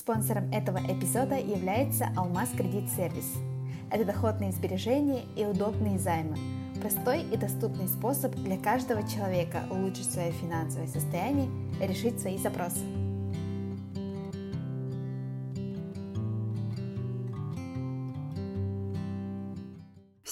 [0.00, 3.34] Спонсором этого эпизода является Алмаз Кредит Сервис.
[3.90, 6.38] Это доходные сбережения и удобные займы.
[6.80, 11.50] Простой и доступный способ для каждого человека улучшить свое финансовое состояние
[11.82, 12.99] и решить свои запросы.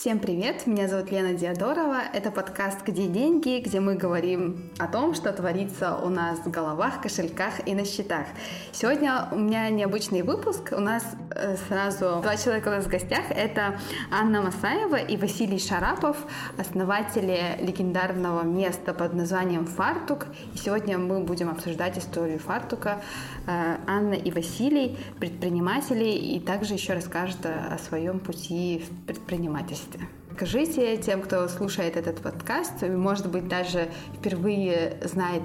[0.00, 2.00] Всем привет, меня зовут Лена Диадорова.
[2.12, 7.02] Это подкаст «Где деньги?», где мы говорим о том, что творится у нас в головах,
[7.02, 8.26] кошельках и на счетах.
[8.70, 10.68] Сегодня у меня необычный выпуск.
[10.70, 13.24] У нас э, сразу два человека у нас в гостях.
[13.30, 13.80] Это
[14.12, 16.16] Анна Масаева и Василий Шарапов,
[16.56, 20.26] основатели легендарного места под названием «Фартук».
[20.54, 23.02] И сегодня мы будем обсуждать историю «Фартука».
[23.48, 29.88] Э, Анна и Василий– предприниматели и также еще расскажут о своем пути в предпринимательстве.
[30.34, 35.42] Скажите тем, кто слушает этот подкаст, может быть, даже впервые знает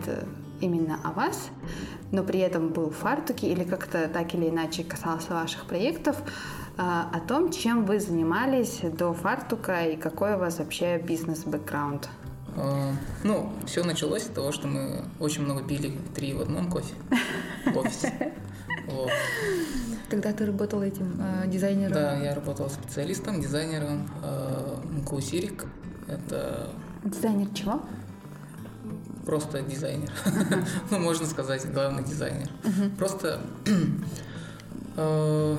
[0.61, 1.49] именно о вас,
[2.11, 6.17] но при этом был в фартуке или как-то так или иначе касался ваших проектов,
[6.77, 12.09] а, о том, чем вы занимались до фартука и какой у вас вообще бизнес-бэкграунд.
[12.56, 12.91] А,
[13.23, 16.94] ну, все началось с того, что мы очень много пили три в одном кофе
[17.66, 18.33] в офисе.
[20.14, 21.92] Тогда ты работал этим э, дизайнером?
[21.92, 24.78] Да, я работал специалистом, дизайнером э,
[25.09, 25.66] Каусирик.
[26.08, 26.69] Это...
[27.03, 27.81] Дизайнер чего?
[29.25, 30.11] Просто дизайнер.
[30.91, 32.47] ну, можно сказать, главный дизайнер.
[32.95, 33.41] Просто
[34.97, 35.58] э,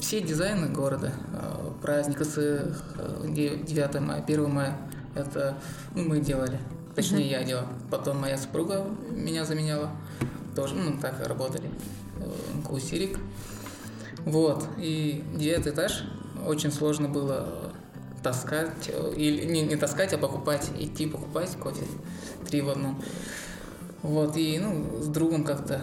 [0.00, 4.78] все дизайны города, э, праздник ИС, 9 мая, 1 мая,
[5.14, 5.58] это
[5.94, 6.58] ну, мы делали.
[6.94, 7.66] Точнее, я делал.
[7.90, 9.90] Потом моя супруга меня заменяла.
[10.56, 11.68] Тоже, ну, так работали.
[12.66, 13.18] Каусирик.
[14.24, 16.04] Вот, и девятый этаж
[16.46, 17.72] очень сложно было
[18.22, 21.86] таскать, или не, не таскать, а покупать, идти покупать кофе
[22.46, 23.02] три в одном.
[24.02, 25.82] Вот, и ну, с другом как-то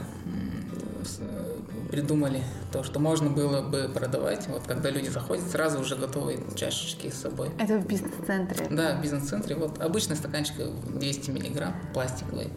[1.90, 7.10] придумали то, что можно было бы продавать, вот когда люди заходят, сразу уже готовые чашечки
[7.10, 7.50] с собой.
[7.60, 8.68] Это в бизнес-центре?
[8.70, 9.56] Да, в бизнес-центре.
[9.56, 10.56] Вот обычный стаканчик
[10.88, 12.50] 200 миллиграмм, пластиковый.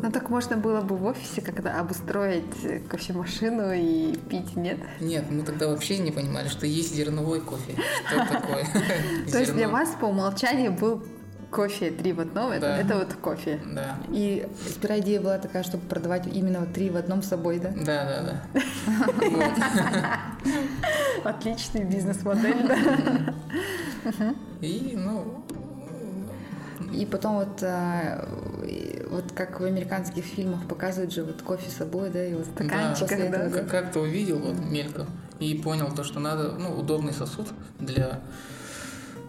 [0.00, 4.78] Ну так можно было бы в офисе как-то обустроить кофемашину и пить, нет?
[5.00, 7.74] Нет, мы тогда вообще не понимали, что есть зерновой кофе.
[8.06, 8.66] Что такое?
[9.30, 11.02] То есть для вас по умолчанию был
[11.50, 13.60] кофе три в одном, это, это вот кофе.
[13.72, 13.96] Да.
[14.10, 17.70] И сперва идея была такая, чтобы продавать именно три в одном с собой, да?
[17.70, 18.40] Да, да,
[21.24, 21.30] да.
[21.30, 24.34] Отличный бизнес-модель, да.
[24.60, 25.44] И, ну,
[26.92, 28.28] и потом вот, а,
[29.10, 33.08] вот как в американских фильмах показывают же вот кофе с собой, да, и вот стаканчик.
[33.30, 33.62] Да, да.
[33.64, 35.06] Как-то увидел вот мельком
[35.38, 37.48] и понял то, что надо, ну, удобный сосуд
[37.78, 38.20] для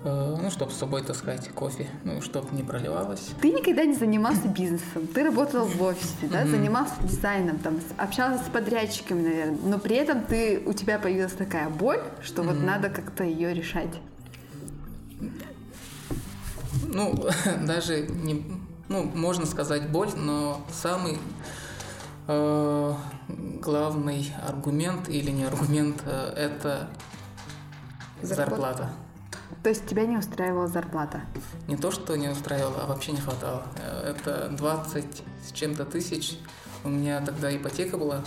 [0.04, 3.32] ну, чтобы с собой таскать кофе, ну, чтобы не проливалось.
[3.42, 8.48] Ты никогда не занимался бизнесом, ты работал в офисе, да, занимался дизайном, там, общался с
[8.48, 13.24] подрядчиками, наверное, но при этом ты, у тебя появилась такая боль, что вот надо как-то
[13.26, 14.00] ее решать.
[16.88, 17.28] Ну,
[17.68, 18.46] даже не,
[18.88, 21.18] ну, можно сказать боль, но самый
[22.28, 22.94] э,
[23.62, 26.90] главный аргумент или не аргумент э, это
[28.22, 28.56] зарплата.
[28.56, 28.90] зарплата.
[29.64, 31.22] То есть тебя не устраивала зарплата?
[31.68, 33.64] Не то, что не устраивала, а вообще не хватало.
[33.78, 36.40] Э, это 20 с чем-то тысяч.
[36.84, 38.24] У меня тогда ипотека была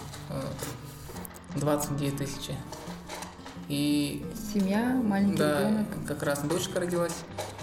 [1.57, 2.55] 29 э, тысячи.
[3.69, 4.27] И...
[4.53, 5.87] Семья, маленький да, ребенок.
[6.07, 7.17] как раз дочка родилась.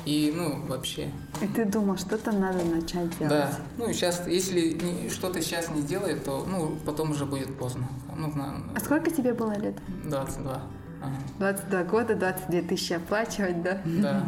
[0.06, 1.12] И, ну, вообще.
[1.42, 3.30] И ты думал, что-то надо начать делать.
[3.30, 3.52] Да.
[3.78, 7.88] Ну, сейчас, если что-то сейчас не сделает, то, ну, потом уже будет поздно.
[8.18, 8.64] Ну, на...
[8.76, 9.76] А сколько тебе было лет?
[10.06, 10.62] 22.
[11.02, 11.16] Ага.
[11.40, 13.82] 22 года, 22 тысячи оплачивать, да?
[13.86, 14.26] Да.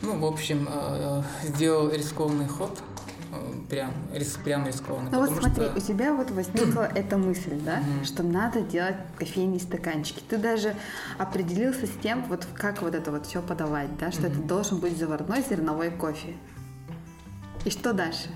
[0.00, 2.80] Ну, в общем, э, сделал рискованный ход
[3.68, 3.92] прям,
[4.44, 5.10] прям рискованно.
[5.10, 5.76] Ну вот смотри, что...
[5.76, 10.22] у тебя вот возникла эта мысль, да, что надо делать кофейные стаканчики.
[10.28, 10.74] Ты даже
[11.18, 14.96] определился с тем, вот как вот это вот все подавать, да, что это должен быть
[14.98, 16.34] заварной зерновой кофе.
[17.64, 18.28] И что дальше?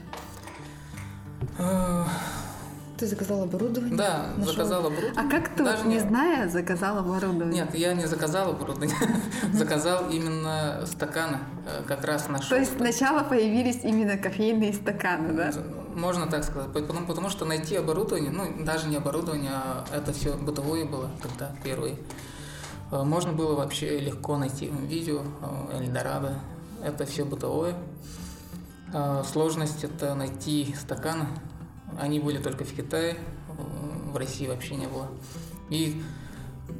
[3.02, 3.96] Ты заказал оборудование?
[3.96, 4.52] Да, нашел?
[4.52, 5.20] заказал оборудование.
[5.20, 7.64] А как ты, Даже не, не зная, заказал оборудование?
[7.64, 8.96] Нет, я не заказал оборудование.
[9.52, 11.38] Заказал именно стаканы.
[11.66, 12.50] Э, как раз нашел.
[12.50, 15.52] То есть сначала появились именно кофейные стаканы, да?
[15.96, 16.72] Можно так сказать.
[16.72, 21.56] Потому, потому что найти оборудование, ну, даже не оборудование, а это все бытовое было тогда,
[21.64, 21.96] первые.
[22.92, 25.22] Э, можно было вообще легко найти видео,
[25.72, 26.34] э, Эльдорадо.
[26.84, 27.74] Это все бытовое.
[29.32, 31.26] Сложность это найти стаканы,
[32.00, 33.16] они были только в Китае,
[34.12, 35.08] в России вообще не было.
[35.70, 36.02] И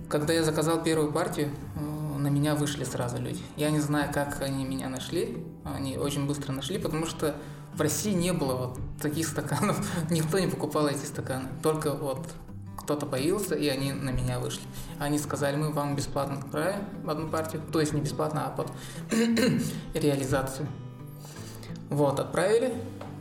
[0.09, 3.41] когда я заказал первую партию, э, на меня вышли сразу люди.
[3.57, 5.45] Я не знаю, как они меня нашли.
[5.65, 7.35] Они очень быстро нашли, потому что
[7.75, 9.85] в России не было вот таких стаканов.
[10.11, 11.49] Никто не покупал эти стаканы.
[11.63, 12.27] Только вот
[12.77, 14.63] кто-то появился, и они на меня вышли.
[14.99, 18.71] Они сказали, мы вам бесплатно отправим одну партию, то есть не бесплатно, а под
[19.95, 20.67] реализацию.
[21.91, 22.75] Вот, отправили.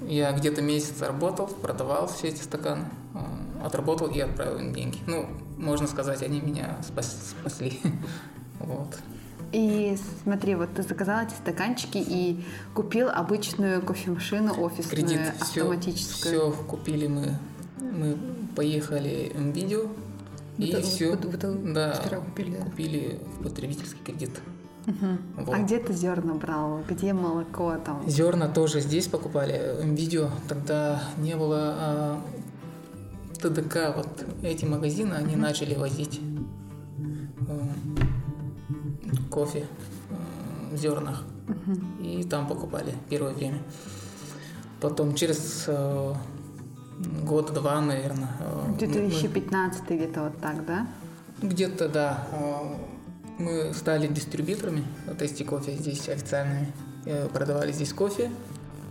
[0.07, 4.97] Я где-то месяц работал, продавал все эти стаканы, э, отработал и отправил им деньги.
[5.07, 5.27] Ну,
[5.57, 7.79] можно сказать, они меня спас, спасли.
[8.59, 8.99] Вот.
[9.51, 12.43] И смотри, вот ты заказал эти стаканчики и
[12.75, 16.35] купил обычную кофемашину офисную, Кредит, автоматическую.
[16.35, 17.37] Все, все купили мы.
[17.79, 18.17] Мы
[18.55, 19.87] поехали в видео
[20.57, 21.15] и Вы- все.
[21.15, 22.63] вы- да, купили, да?
[22.65, 24.39] купили в потребительский кредит.
[24.85, 25.17] Мгм.
[25.37, 25.55] Вот.
[25.55, 26.81] А где ты зерна брал?
[26.89, 28.01] Где молоко там?
[28.07, 29.75] Зерна тоже здесь покупали.
[29.83, 32.21] Видео тогда не было а,
[33.39, 33.95] ТДК.
[33.95, 36.19] Вот эти магазины, они начали возить
[37.47, 37.67] э,
[39.29, 39.65] кофе
[40.09, 41.23] э, в зернах.
[42.01, 43.59] И там покупали первое время.
[44.79, 46.13] Потом через э,
[47.23, 48.29] год-два, наверное.
[48.39, 50.87] э, мы- 2015 где-то вот так, да?
[51.41, 52.27] где-то, да.
[52.31, 52.75] э,
[53.41, 54.83] Мы стали дистрибьюторами
[55.17, 56.71] тести кофе здесь официальными.
[57.05, 58.31] Э, Продавали здесь кофе,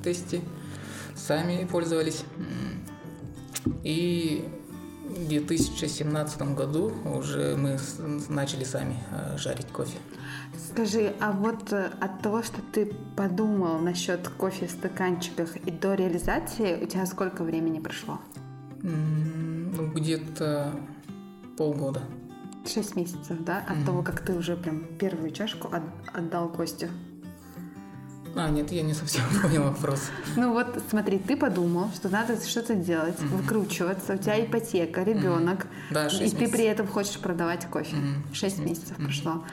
[0.03, 0.41] тести.
[1.15, 2.25] Сами пользовались.
[3.85, 4.49] И
[5.05, 7.79] в 2017 году уже мы
[8.29, 9.99] начали сами э, жарить кофе.
[10.73, 15.95] Скажи, а вот э, от того, что ты подумал насчет кофе в стаканчиках и до
[15.95, 18.19] реализации, у тебя сколько времени прошло?
[18.83, 20.75] Ну, Где-то
[21.57, 22.03] полгода.
[22.67, 23.65] Шесть месяцев, да?
[23.69, 25.83] От того, как ты уже прям первую чашку от-
[26.17, 26.89] отдал Костю.
[28.37, 30.03] А, нет, я не совсем понял вопрос.
[30.37, 36.07] Ну вот смотри, ты подумал, что надо что-то делать, выкручиваться, у тебя ипотека, ребенок, Да,
[36.07, 36.73] и шесть ты при месяцев.
[36.73, 37.97] этом хочешь продавать кофе.
[37.97, 38.33] Мгм.
[38.33, 39.45] Шесть месяцев прошло.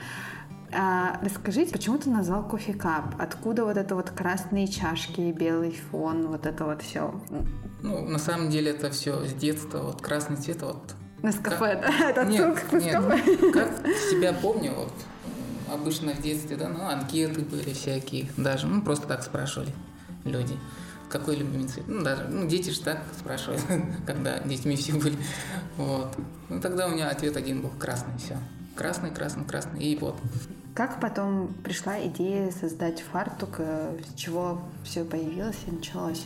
[0.71, 3.15] А, расскажите, почему ты назвал кофе кап?
[3.18, 7.19] Откуда вот это вот красные чашки, белый фон, вот это вот все?
[7.81, 9.80] Ну, на самом деле это все с детства.
[9.80, 12.10] Вот красный цвет, вот На кафе, да?
[12.10, 13.52] Это Нет, отсылка к нет, кафе.
[13.52, 14.94] как себя помню, вот
[15.72, 19.74] обычно в детстве, да, ну, анкеты были всякие, даже, ну, просто так спрашивали
[20.24, 20.58] люди,
[21.10, 21.86] какой любимый цвет.
[21.88, 23.62] Ну, даже, ну, дети же так спрашивают,
[24.06, 25.18] когда детьми все были,
[25.78, 26.16] вот.
[26.50, 28.38] Ну, тогда у меня ответ один был, красный, все.
[28.75, 30.16] Красный, красный, красный, и вот.
[30.75, 36.25] Как потом пришла идея создать фартук, э, с чего все появилось и началось?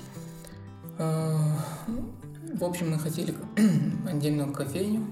[2.53, 3.33] В общем, мы хотели
[4.07, 5.05] отдельную кофейню.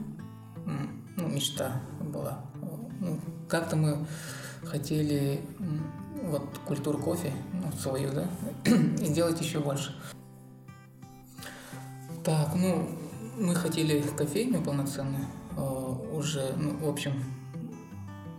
[1.15, 2.41] Ну, мечта была.
[3.00, 4.06] Ну, как-то мы
[4.63, 5.41] хотели
[6.24, 8.27] вот культуру кофе, ну, свою, да,
[8.65, 9.95] и сделать еще больше.
[12.24, 12.89] Так, ну,
[13.38, 15.25] мы хотели кофейню полноценную.
[15.57, 17.24] э, Уже, ну, в общем,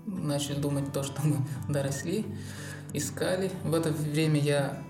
[0.07, 1.37] начали думать то, что мы
[1.73, 2.27] доросли,
[2.93, 3.51] искали.
[3.65, 4.83] В это время я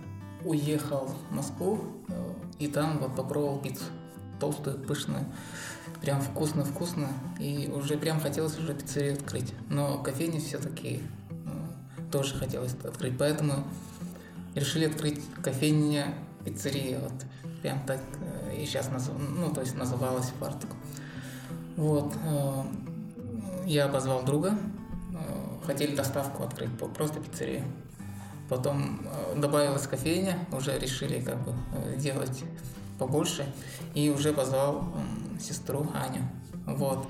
[0.45, 1.79] уехал в Москву
[2.09, 3.85] э, и там вот попробовал пиццу.
[4.41, 5.27] Толстую, пышную.
[6.01, 7.09] Прям вкусно-вкусно.
[7.39, 9.53] И уже прям хотелось уже пиццерию открыть.
[9.69, 11.03] Но кофейню все-таки
[12.11, 13.17] тоже хотелось открыть.
[13.19, 13.65] Поэтому
[14.55, 16.15] решили открыть кофейня
[16.45, 16.99] пиццерия.
[17.01, 17.13] Вот
[17.63, 19.15] прям так э, и сейчас назов...
[19.19, 20.71] ну, то есть называлась фартук.
[21.77, 22.13] Вот.
[22.25, 22.63] э,
[23.67, 24.59] Я позвал друга.
[25.13, 27.65] э, Хотели доставку открыть, просто пиццерию.
[28.49, 31.55] Потом добавилась кофейня, уже решили как бы
[31.97, 32.43] делать
[33.01, 33.53] побольше.
[33.95, 34.85] И уже позвал
[35.41, 36.23] сестру Аню.
[36.67, 37.09] Вот.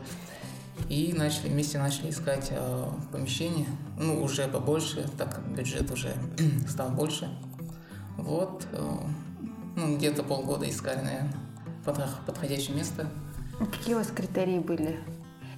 [0.89, 3.67] И начали, вместе начали искать э, помещение,
[3.99, 6.15] ну, уже побольше, так как бюджет уже
[6.69, 7.29] стал больше.
[8.17, 8.97] Вот, э,
[9.77, 11.35] ну, где-то полгода искали, наверное,
[11.85, 13.11] подх- подходящее место.
[13.61, 14.99] А Какие у вас критерии были?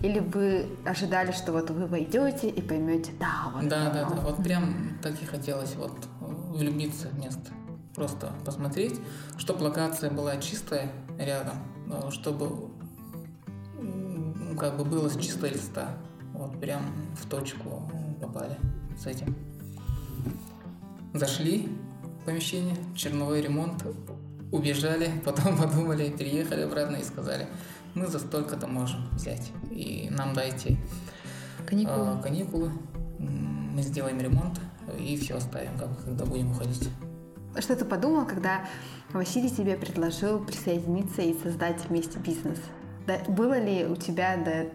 [0.00, 4.16] Или вы ожидали, что вот вы войдете и поймете, да, вот Да, да, оно».
[4.16, 6.24] да, вот прям так и хотелось вот э,
[6.56, 7.52] влюбиться в место.
[7.94, 8.98] Просто посмотреть,
[9.36, 11.56] чтобы локация была чистая рядом,
[11.90, 12.70] э, чтобы
[14.58, 15.96] как бы было с чистого листа.
[16.32, 16.82] Вот прям
[17.20, 18.56] в точку попали
[18.98, 19.34] с этим.
[21.14, 21.68] Зашли
[22.22, 23.84] в помещение, черновой ремонт,
[24.50, 27.46] убежали, потом подумали, переехали обратно и сказали,
[27.94, 29.50] мы за столько-то можем взять.
[29.70, 30.78] И нам дайте
[31.66, 31.96] Каникулы.
[31.96, 32.70] а, каникулы,
[33.18, 34.60] м, мы сделаем ремонт
[34.98, 36.88] и все оставим, как, когда будем уходить.
[37.58, 38.64] Что ты подумал, когда
[39.12, 42.58] Василий тебе предложил присоединиться и создать вместе бизнес?
[43.06, 44.70] Да, было ли у тебя до,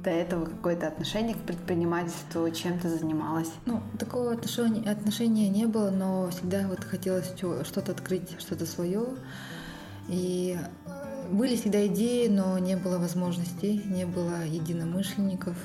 [0.00, 3.50] до этого какое-то отношение к предпринимательству, чем ты занималась?
[3.64, 9.06] Ну, такого отношения, отношения не было, но всегда вот хотелось что-то открыть, что-то свое.
[10.08, 10.56] И
[10.86, 15.56] э, были всегда идеи, но не было возможностей, не было единомышленников.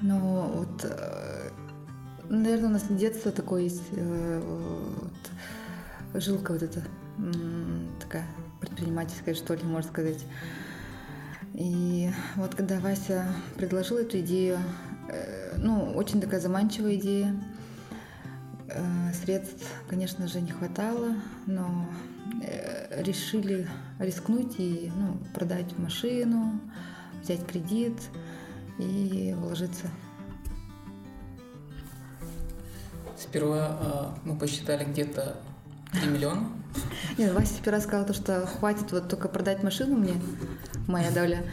[0.00, 1.50] Но вот, э,
[2.28, 3.82] наверное, у нас с детства такой есть
[6.14, 6.82] жилка вот эта
[8.00, 8.26] такая
[8.60, 10.24] предпринимательская, что ли, можно сказать.
[11.54, 14.58] И вот когда Вася предложил эту идею,
[15.08, 17.34] э, ну, очень такая заманчивая идея.
[18.68, 21.14] Э, средств, конечно же, не хватало,
[21.46, 21.86] но
[22.42, 23.68] э, решили
[24.00, 26.60] рискнуть и ну, продать машину,
[27.22, 28.00] взять кредит
[28.78, 29.88] и вложиться.
[33.16, 35.36] Сперва э, мы посчитали где-то
[35.94, 36.48] 3 миллиона.
[37.18, 40.14] Нет, Вася сперва сказал, то, что хватит вот только продать машину мне,
[40.88, 41.44] моя доля.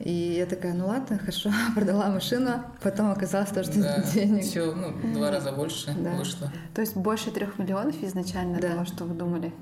[0.00, 4.42] И я такая, ну ладно, хорошо, продала машину, потом оказалось то, что Да, денег.
[4.42, 6.10] все, ну, два раза больше Да.
[6.14, 6.50] вышло.
[6.74, 8.70] То есть больше трех миллионов изначально Да.
[8.70, 9.52] того, что вы думали?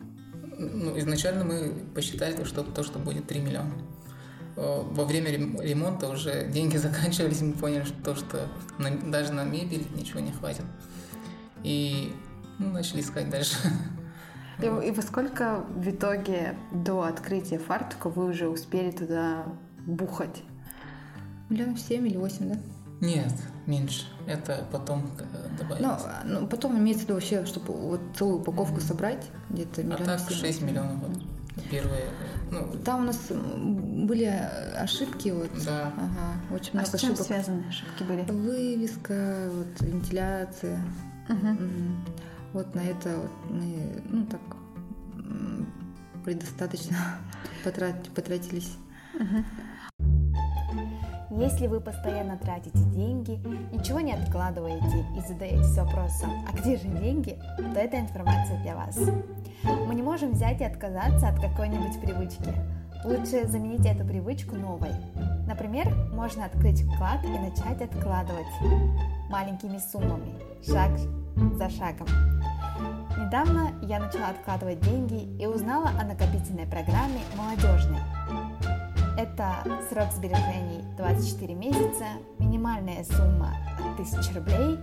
[0.58, 3.72] Ну, изначально мы посчитали, то, что то, что будет 3 миллиона.
[4.56, 9.32] Э, Во время рем- ремонта уже деньги заканчивались, мы поняли, что, то, что на- даже
[9.32, 10.64] на мебель ничего не хватит.
[11.64, 12.14] И
[12.58, 13.56] ну, начали искать дальше.
[14.62, 19.44] И, и во сколько в итоге до открытия фартука вы уже успели туда
[19.86, 20.42] бухать?
[21.48, 22.58] Миллионов семь или восемь, да?
[23.00, 23.32] Нет,
[23.66, 24.04] меньше.
[24.26, 26.10] Это потом э, Ну, добавится.
[26.20, 30.06] а, ну, потом имеется в виду вообще, чтобы вот целую упаковку собрать, где-то а миллионов
[30.06, 30.66] так семь, 6 восемь.
[30.66, 30.98] миллионов.
[30.98, 31.18] Вот.
[31.70, 32.04] Первые,
[32.52, 35.50] ну, Там у нас были э, ошибки, вот.
[35.64, 35.92] да.
[35.96, 37.26] Ага, очень А много с чем ошибок.
[37.26, 38.22] связаны ошибки были?
[38.30, 40.78] Вывеска, вот, вентиляция.
[41.28, 41.48] Мгм.
[41.52, 42.04] Мгм.
[42.52, 44.40] Вот на это вот мы, ну так,
[46.24, 46.96] предостаточно
[47.64, 48.76] потрат- потратились.
[51.30, 53.40] Если вы постоянно тратите деньги,
[53.72, 58.98] ничего не откладываете и задаетесь вопросом, а где же деньги, то эта информация для вас.
[59.86, 62.52] Мы не можем взять и отказаться от какой-нибудь привычки.
[63.04, 64.90] Лучше заменить эту привычку новой.
[65.46, 68.46] Например, можно открыть вклад и начать откладывать
[69.30, 70.34] маленькими суммами,
[70.66, 70.90] шаг
[71.56, 72.06] за шагом.
[73.18, 78.00] Недавно я начала откладывать деньги и узнала о накопительной программе «Молодежный».
[79.16, 79.56] Это
[79.90, 82.06] срок сбережений 24 месяца,
[82.38, 83.54] минимальная сумма
[83.98, 84.78] 1000 рублей,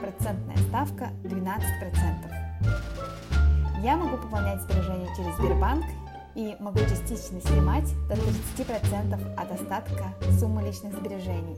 [0.00, 2.40] процентная ставка 12%.
[3.82, 5.84] Я могу пополнять сбережения через Сбербанк
[6.34, 11.56] и могу частично снимать до 30% от остатка суммы личных сбережений.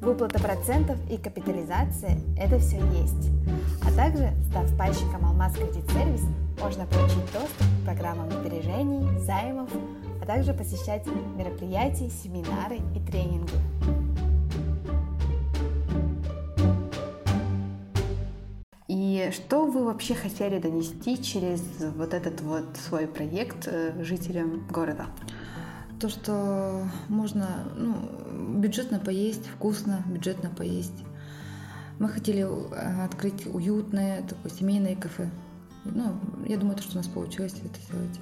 [0.00, 3.30] Выплата процентов и капитализация– это все есть.
[3.82, 6.22] А также, став пайщиком Алмаз Кредит Сервис,
[6.60, 9.70] можно получить доступ к программам сбережений, займов,
[10.20, 11.06] а также посещать
[11.36, 13.52] мероприятия, семинары и тренинги.
[19.32, 21.60] Что вы вообще хотели донести через
[21.96, 25.06] вот этот вот свой проект э, жителям города?
[26.00, 31.04] То, что можно ну, бюджетно поесть, вкусно, бюджетно поесть.
[31.98, 35.30] Мы хотели э, открыть уютное, такое семейное кафе.
[35.84, 36.14] Ну,
[36.46, 38.18] я думаю, то, что у нас получилось это сделать.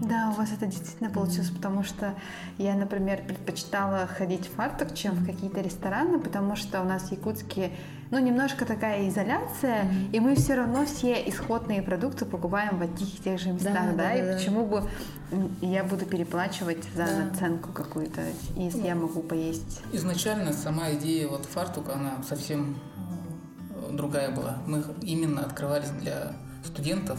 [0.00, 2.14] Да, у вас это действительно получилось, потому что
[2.56, 7.12] я, например, предпочитала ходить в фартук, чем в какие-то рестораны, потому что у нас в
[7.12, 7.72] Якутске,
[8.10, 13.22] ну, немножко такая изоляция, и мы все равно все исходные продукты покупаем в одних и
[13.22, 14.88] тех же местах, да, Да, да, и да, почему бы
[15.60, 17.24] я буду переплачивать за Да.
[17.24, 18.22] наценку какую-то,
[18.56, 19.82] если я могу поесть.
[19.92, 22.78] Изначально сама идея вот фартука, она совсем
[23.90, 24.58] э, другая была.
[24.66, 26.32] Мы именно открывались для
[26.64, 27.18] студентов,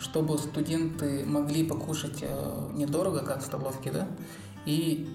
[0.00, 4.08] чтобы студенты могли покушать э, недорого, как в столовке, да,
[4.64, 5.14] и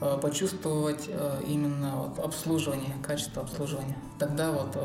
[0.00, 3.96] э, почувствовать э, именно вот обслуживание, качество обслуживания.
[4.18, 4.76] Тогда вот,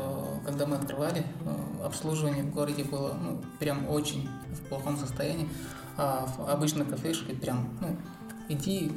[0.46, 1.24] когда мы открывали,
[1.84, 5.48] обслуживание в городе было ну, прям очень в плохом состоянии,
[5.96, 7.96] а в обычной кафешке прям, ну,
[8.48, 8.92] иди,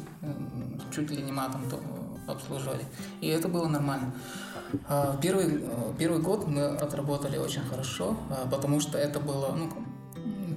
[0.94, 1.80] чуть ли не матом то
[2.28, 2.86] обслуживали.
[3.22, 4.13] И это было нормально.
[4.88, 5.63] А, Первый,
[5.98, 9.70] первый год мы отработали очень хорошо, а, потому что это было, ну,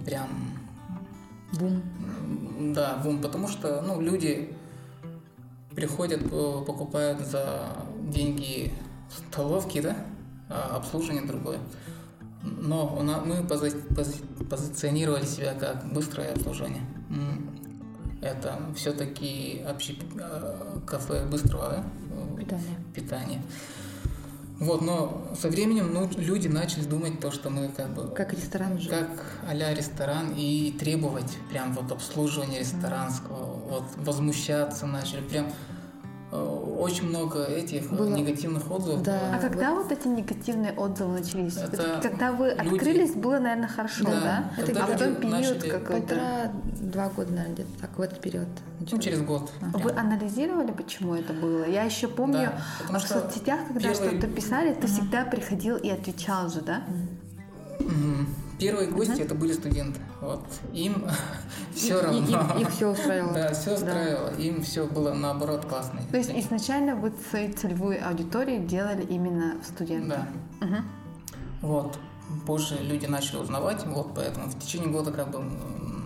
[0.04, 0.28] прям,
[1.58, 1.82] Бум.
[2.75, 4.54] да, бум, потому что, ну, люди
[5.75, 7.68] приходят, э, покупают за
[8.02, 8.73] деньги
[9.11, 9.96] столовки, да,
[10.49, 11.58] а обслуживание другое.
[12.42, 16.82] Но у на- мы пози- пози- позиционировали себя как быстрое обслуживание.
[18.20, 22.76] Это все-таки общий э, кафе быстрого да, э, Питание.
[22.94, 23.42] питания.
[24.61, 28.75] Вот, но со временем ну, люди начали думать то, что мы как бы Как ресторан
[28.75, 28.88] уже.
[28.88, 29.08] как
[29.49, 35.46] а-ля ресторан и требовать прям вот обслуживания ресторанского, вот возмущаться начали, прям
[36.38, 39.02] очень много этих э, Было- негативных отзывов.
[39.02, 39.18] Да.
[39.18, 39.34] было.
[39.34, 41.56] А когда вот эти негативные отзывы начались?
[41.56, 44.50] Это Когда вы люди- открылись, было, наверное, хорошо, да?
[44.56, 46.06] Да, Это а потом период начали- какой-то.
[46.14, 48.48] Полтора-два года, наверное, где-то так, в этот период.
[48.90, 49.50] Ну, через год.
[49.60, 51.64] Вы анализировали, почему это было?
[51.68, 52.50] Я еще помню,
[52.90, 56.82] Да, в соцсетях, когда первый- что-то писали, ты всегда приходил и отвечал же, да?
[57.80, 58.28] Мгм.
[58.64, 60.00] Первые гости это были студенты.
[60.23, 60.42] Вот.
[60.73, 61.04] Им
[61.75, 62.59] все равно.
[62.59, 63.33] Их все устраивало.
[63.35, 64.30] Да, все устраивало.
[64.38, 66.00] Им все было наоборот классно.
[66.11, 70.21] То есть изначально вы свою целевую аудиторию делали именно студентов?
[70.61, 70.85] Да.
[71.61, 71.99] Вот.
[72.47, 75.40] Позже люди начали узнавать, вот поэтому в течение года как бы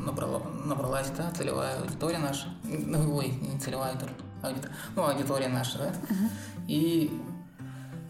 [0.05, 2.49] набрала, набралась, да, целевая аудитория наша.
[2.65, 5.93] Ой, не целевая аудитория, аудитория, ну, аудитория наша, да.
[6.67, 7.13] И,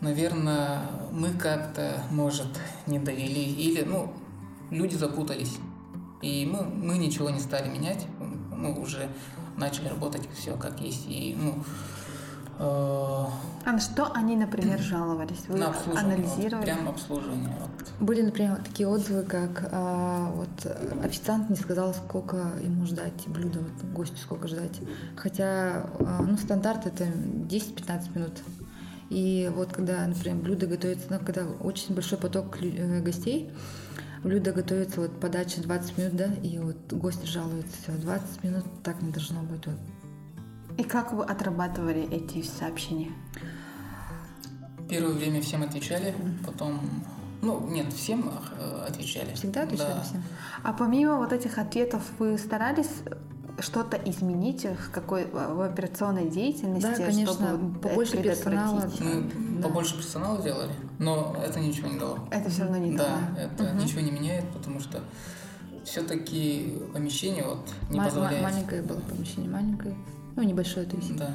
[0.01, 0.81] наверное,
[1.13, 2.49] мы как-то, может,
[2.87, 4.15] не довели, или, ну,
[4.71, 5.59] люди запутались.
[6.21, 8.07] И мы, мы ничего не стали менять,
[8.51, 9.09] мы уже
[9.57, 11.07] начали работать все как есть.
[11.09, 11.63] И, ну,
[12.59, 13.27] э,
[13.65, 15.45] А на что они, например, жаловались?
[15.49, 16.65] Вы на обслуживание, вот, анализировали?
[16.65, 17.57] прям обслуживание.
[17.61, 17.93] Вот.
[18.01, 23.27] Были, например, вот такие отзывы, как а, вот э, официант не сказал, сколько ему ждать
[23.27, 24.81] блюда, вот гостю сколько ждать.
[25.17, 28.33] Хотя, а, ну, стандарт это 10-15 минут.
[29.11, 33.51] И вот когда, например, блюдо готовится, ну, когда очень большой поток э, гостей,
[34.23, 39.01] блюдо готовится, вот подача 20 минут, да, и вот гость жалуется, все, 20 минут так
[39.03, 39.67] не должно быть.
[39.67, 39.77] Вот.
[40.77, 43.11] И как вы отрабатывали эти сообщения?
[44.89, 46.15] Первое время всем отвечали,
[46.47, 46.81] потом...
[47.41, 49.33] Ну, нет, всем э, отвечали.
[49.35, 50.03] Всегда отвечали Да.
[50.03, 50.23] всем?
[50.65, 52.91] А помимо вот этих ответов, вы старались
[53.61, 58.91] что-то изменить в какой в операционной деятельности, Да, конечно, чтобы побольше персонала.
[59.01, 59.69] Мы Да.
[59.69, 62.19] побольше персонала делали, но это ничего не дало.
[62.31, 63.09] Это все равно не дало.
[63.35, 65.01] Да, это ничего не меняет, потому что
[65.85, 68.43] все-таки помещение вот не ма- позволяет.
[68.43, 69.95] маленькое было помещение, маленькое.
[70.37, 71.17] Ну, небольшое, то есть.
[71.17, 71.31] Да.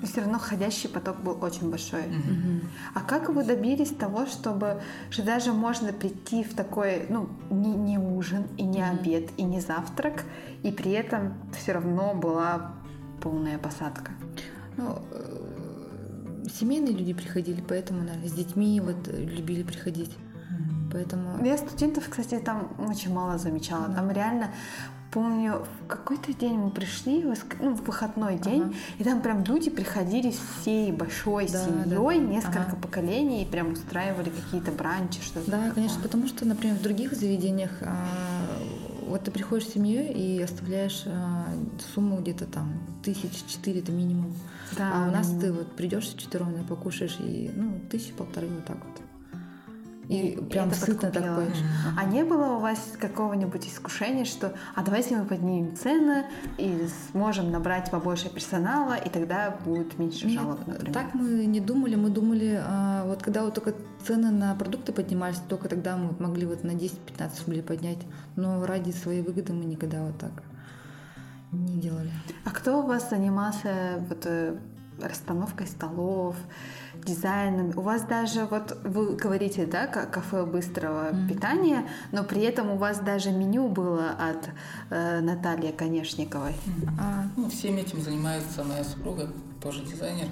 [0.00, 2.06] Но все равно ходящий поток был очень большой.
[2.06, 2.62] Мгм.
[2.94, 7.98] А как вы добились того, чтобы что даже можно прийти в такой, ну, не, не
[7.98, 10.24] ужин, и не обед, и не завтрак,
[10.62, 12.72] и при этом все равно была
[13.20, 14.12] полная посадка?
[14.78, 15.39] Ну, э,
[16.58, 20.10] семейные люди приходили, поэтому, наверное, с детьми вот э, любили приходить.
[20.92, 23.86] Поэтому Я студентов, кстати, там очень мало замечала.
[23.94, 24.50] Там реально
[25.12, 27.24] помню, в какой-то день мы пришли,
[27.60, 28.74] ну, в выходной день, Ага.
[28.98, 32.32] и там прям люди приходили всей большой Да, семьей, да.
[32.32, 32.76] несколько Ага.
[32.76, 35.50] поколений, и прям устраивали какие-то бранчи, что-то.
[35.50, 35.72] Да, такое.
[35.72, 38.06] конечно, потому что, например, в других заведениях а,
[39.08, 41.46] вот ты приходишь в семью и оставляешь а,
[41.94, 42.72] сумму где-то там
[43.02, 44.32] тысяч четыре это минимум.
[44.76, 48.64] Да, а у нас ты вот придешь четвером и покушаешь и ну тысячи полторы вот
[48.64, 49.00] так вот.
[50.10, 51.62] И, И прям сытно так поешь.
[51.96, 56.24] А не было у вас какого-нибудь искушения, что а давайте мы поднимем цены
[56.58, 60.92] и сможем набрать побольше персонала, и тогда будет меньше Нет, жалоб, например?
[60.92, 61.94] так мы не думали.
[61.94, 63.72] Мы думали, а, вот когда вот только
[64.04, 68.00] цены на продукты поднимались, только тогда мы могли вот на 10-15 рублей поднять.
[68.34, 70.42] Но ради своей выгоды мы никогда вот так
[71.52, 72.10] не делали.
[72.44, 74.56] А кто у вас занимался вот, э,
[75.02, 76.36] расстановкой столов,
[77.04, 77.72] дизайном?
[77.76, 82.76] У вас даже, вот вы говорите, да, ка- кафе быстрого питания, но при этом у
[82.76, 84.50] вас даже меню было от
[84.90, 86.54] э, Натальи Конешниковой.
[87.00, 89.28] А, Ну, всем этим занимается моя супруга,
[89.62, 90.28] тоже дизайнер.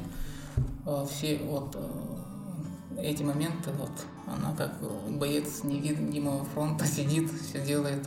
[0.86, 3.90] Э, Все вот э, эти моменты, вот
[4.26, 4.72] она как
[5.18, 8.06] боец невидимого фронта сидит, все делает.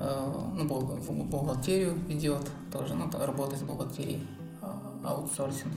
[0.00, 0.64] Э, Ну,
[1.24, 4.26] бухгалтерию ведет тоже, ну, та- работает с бухгалтерией,
[4.62, 5.74] а, аутсорсинг.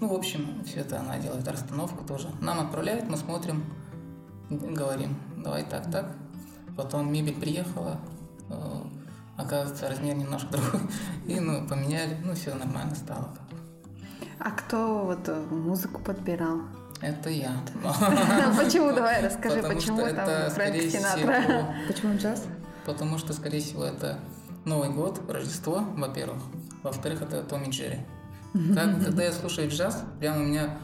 [0.00, 2.28] Ну, в общем, все это она делает, расстановку тоже.
[2.40, 3.64] Нам отправляют, мы смотрим,
[4.50, 6.12] говорим, давай так, так.
[6.76, 7.98] Потом мебель приехала,
[8.50, 8.54] э,
[9.36, 10.80] оказывается, размер немножко другой.
[11.26, 13.28] И, ну, поменяли, ну, все нормально стало.
[14.40, 16.60] А кто вот э, музыку подбирал?
[17.00, 17.52] Это я.
[18.56, 18.92] Почему?
[18.92, 21.74] Давай расскажи, почему там это, Фрэнк Синатра?
[21.86, 22.44] почему джаз?
[22.88, 24.18] Потому что, скорее всего, это
[24.64, 26.42] Новый год, Рождество, во-первых.
[26.82, 27.98] Во-вторых, это Том и Джерри.
[28.74, 30.78] Как- когда я слушаю джаз, прям у меня,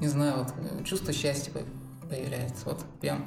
[0.00, 2.64] не знаю, вот э, чувство счастья по- появляется.
[2.66, 3.24] Вот прям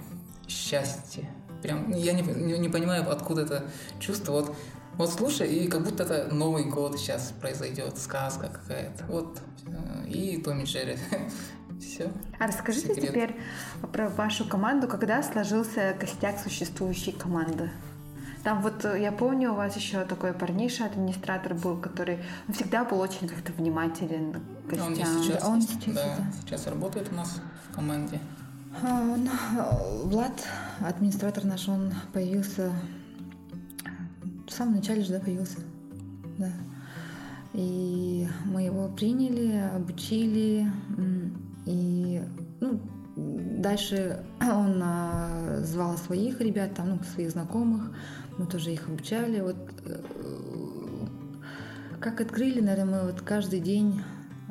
[0.47, 1.27] счастье.
[1.61, 3.65] Прям я не, не, не понимаю, откуда это
[3.99, 4.31] чувство.
[4.33, 4.55] Вот,
[4.95, 9.05] вот слушай, и как будто это Новый год сейчас произойдет, сказка какая-то.
[9.07, 9.39] Вот.
[9.65, 10.97] э, И Том и Джерри.
[11.79, 12.11] Все.
[12.39, 13.09] А расскажите Секрет.
[13.09, 13.35] теперь
[13.93, 17.71] про вашу команду, когда сложился костяк существующей команды?
[18.43, 22.85] Там вот, э, я помню, у вас еще такой парниша, администратор был, который ну, всегда
[22.85, 24.33] был очень как-то внимателен
[24.67, 25.23] к Он и гостям.
[25.23, 26.31] сейчас, он есть, сейчас, да, да.
[26.41, 28.19] сейчас работает у нас в команде.
[28.81, 30.47] А, он, э, Влад,
[30.79, 32.71] администратор наш, он появился
[34.47, 35.59] в самом начале же, да, появился.
[36.37, 36.51] Да.
[37.53, 40.71] И мы его приняли, обучили.
[41.65, 42.21] И
[42.61, 42.79] ну,
[43.15, 47.91] дальше он а, звал своих ребят, там, ну, своих знакомых.
[48.39, 49.41] Мы тоже их обучали.
[49.41, 50.01] Вот э,
[51.99, 54.01] как открыли, наверное, мы вот каждый день,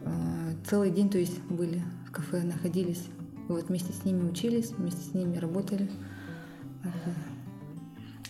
[0.05, 3.07] э, целый день, то есть были в кафе, находились.
[3.49, 5.91] И вот вместе с ними учились, вместе с ними работали.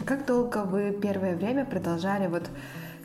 [0.06, 2.48] Как долго вы первое время продолжали вот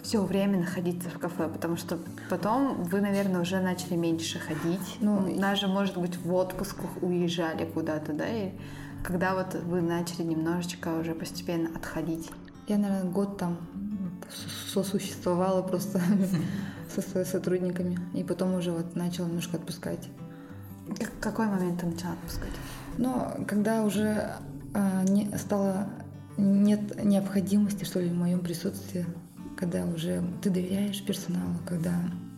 [0.04, 1.98] все время находиться в кафе, потому что
[2.30, 4.98] потом вы, наверное, уже начали меньше ходить.
[5.00, 8.52] Ну, даже, может быть, в отпусках уезжали куда-то, да, и
[9.04, 12.30] когда вот вы начали немножечко уже постепенно отходить?
[12.68, 13.58] Я, наверное, год там
[14.74, 16.02] сосуществовала просто
[16.90, 20.10] со сотрудниками, и потом уже вот начала немножко отпускать.
[21.20, 22.52] Какой момент ты начала отпускать?
[22.98, 24.34] Ну, когда уже
[24.74, 25.88] а, не, стало
[26.38, 29.06] нет необходимости, что ли, в моем присутствии
[29.64, 31.94] когда уже ты доверяешь персоналу, когда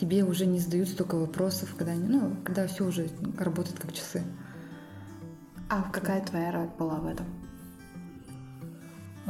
[0.00, 4.24] тебе уже не задают столько вопросов, когда, ну, когда все уже работает как часы.
[5.68, 7.26] А какая твоя роль была в этом?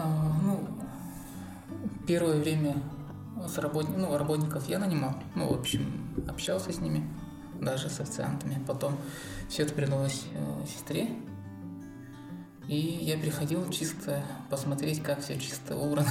[0.02, 0.60] А, ну,
[2.06, 2.76] первое время
[3.46, 5.14] с работник, ну, работников я нанимал.
[5.34, 7.06] Ну, в общем, общался с ними,
[7.60, 8.62] даже с официантами.
[8.66, 8.96] Потом
[9.48, 11.08] все это передалось э, сестре,
[12.66, 16.08] и я приходил чисто посмотреть, как все чисто убрано,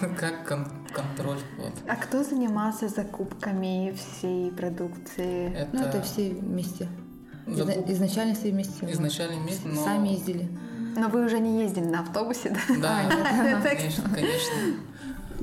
[0.18, 0.44] как
[0.92, 1.40] контроль.
[1.58, 1.72] Вот.
[1.88, 5.52] А кто занимался закупками всей продукции?
[5.52, 5.70] Это...
[5.72, 6.86] Ну, это все вместе.
[7.46, 7.88] Закуп...
[7.88, 8.92] Изначально все вместе.
[8.92, 9.82] Изначально вместе, но...
[9.82, 10.48] Сами ездили.
[10.96, 12.76] Но вы уже не ездили на автобусе, да?
[12.80, 14.54] Да, а, конечно, конечно.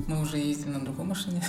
[0.06, 1.42] Мы уже ездили на другой машине.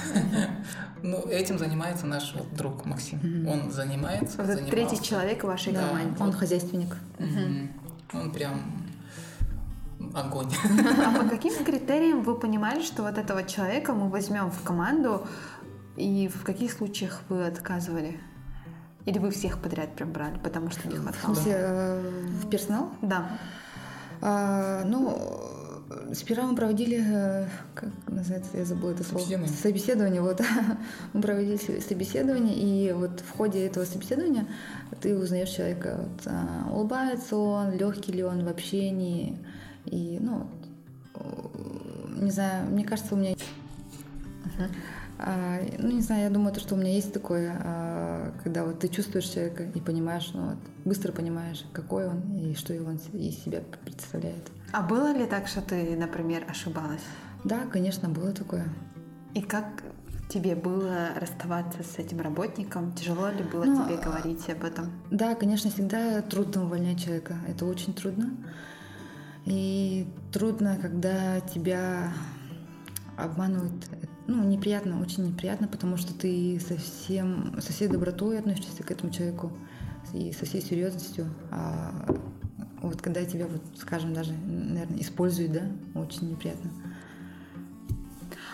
[1.01, 3.47] Ну, этим занимается наш вот друг Максим.
[3.47, 4.41] Он занимается.
[4.41, 6.15] Это третий человек в вашей команде.
[6.19, 6.95] Он хозяйственник.
[8.13, 8.61] Он прям
[10.13, 10.51] огонь.
[11.05, 15.27] А по каким критериям вы понимали, что вот этого человека мы возьмем в команду,
[15.97, 18.19] и в каких случаях вы отказывали?
[19.05, 21.33] Или вы всех подряд прям брали, потому что не хватало?
[21.33, 22.01] В, э,
[22.43, 22.91] в персонал?
[23.01, 23.29] Да.
[24.21, 25.17] А, ну,
[26.13, 29.23] сперва мы проводили, э, как называется, я забыла это слово.
[29.23, 29.57] Собеседование.
[29.57, 30.41] Собеседование, вот.
[31.13, 34.47] мы проводили собеседование, и вот в ходе этого собеседования
[35.01, 39.37] ты узнаешь человека, вот, а, улыбается он, легкий ли он в общении,
[39.85, 40.47] и, ну,
[42.17, 43.33] не знаю, мне кажется, у меня...
[43.33, 44.69] Uh-huh.
[45.21, 48.79] А, ну, не знаю, я думаю, то, что у меня есть такое, а, когда вот
[48.79, 53.43] ты чувствуешь человека и понимаешь, ну, вот, быстро понимаешь, какой он и что он из
[53.43, 54.49] себя представляет.
[54.71, 57.03] А было ли так, что ты, например, ошибалась?
[57.43, 58.65] Да, конечно, было такое.
[59.33, 59.83] И как
[60.29, 62.93] тебе было расставаться с этим работником?
[62.93, 64.89] Тяжело ли было ну, тебе говорить об этом?
[65.11, 67.35] Да, конечно, всегда трудно увольнять человека.
[67.45, 68.31] Это очень трудно.
[69.45, 72.13] И трудно, когда тебя
[73.17, 73.73] обманывают.
[74.31, 79.51] Ну, неприятно, очень неприятно, потому что ты совсем, со всей добротой относишься к этому человеку
[80.13, 81.25] и со всей серьезностью.
[81.49, 82.05] А
[82.83, 85.63] вот когда тебя, вот, скажем, даже, наверное, используют, да,
[85.99, 86.69] очень неприятно.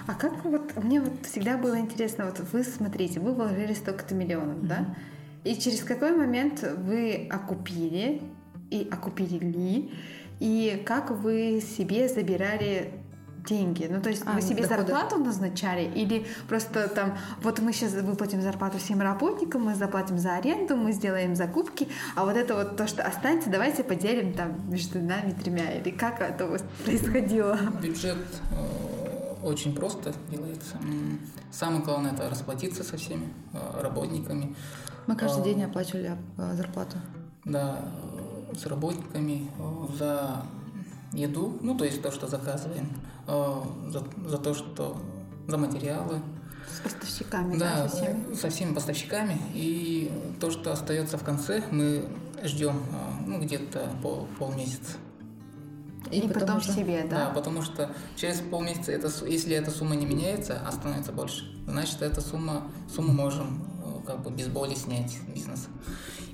[0.08, 4.60] А как вот, мне вот всегда было интересно, вот вы смотрите, вы вложили столько-то миллионов,
[4.60, 4.68] mm-hmm.
[4.68, 4.96] да?
[5.44, 8.22] И через какой момент вы окупили
[8.72, 9.92] и окупили ли,
[10.40, 12.94] и как вы себе забирали
[13.46, 13.88] деньги?
[13.90, 14.92] Ну, то есть а, вы себе доходы.
[14.92, 20.36] зарплату назначали или просто там, вот мы сейчас выплатим зарплату всем работникам, мы заплатим за
[20.36, 25.00] аренду, мы сделаем закупки, а вот это вот то, что останется, давайте поделим там между
[25.00, 25.74] нами тремя.
[25.74, 27.58] Или как это вот происходило?
[27.82, 28.18] Бюджет
[28.52, 30.78] э, очень просто делается.
[31.52, 34.56] Самое главное это расплатиться со всеми э, работниками.
[35.08, 36.98] Мы каждый день оплачивали э, зарплату.
[37.44, 37.80] Да,
[38.56, 39.50] с работниками
[40.00, 40.42] за
[41.16, 42.90] еду, ну то есть то, что заказываем,
[43.28, 44.98] э, за, за то, что
[45.48, 46.22] за материалы.
[46.70, 48.34] С поставщиками, да, да со всеми?
[48.34, 49.38] со всеми поставщиками.
[49.54, 52.06] И то, что остается в конце, мы
[52.44, 54.98] ждем э, ну, где-то пол, полмесяца.
[56.12, 56.72] И, и потом уже...
[56.72, 57.28] себе, да?
[57.28, 62.02] Да, потому что через полмесяца, это, если эта сумма не меняется, а становится больше, значит,
[62.02, 65.68] эта сумма, сумму можем э, как бы без боли снять бизнес.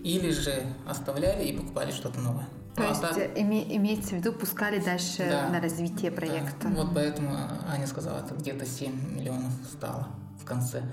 [0.03, 2.47] Или же оставляли и покупали что-то новое.
[2.75, 3.37] То есть так...
[3.37, 6.67] име, имеется в виду, пускали дальше да, на развитие проекта.
[6.67, 6.69] Да.
[6.69, 7.35] Вот поэтому
[7.67, 10.07] Аня сказала, это где-то 7 миллионов стало
[10.41, 10.83] в конце.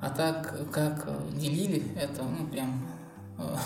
[0.00, 2.86] А так, как делили, это ну прям...
[3.38, 3.56] Э,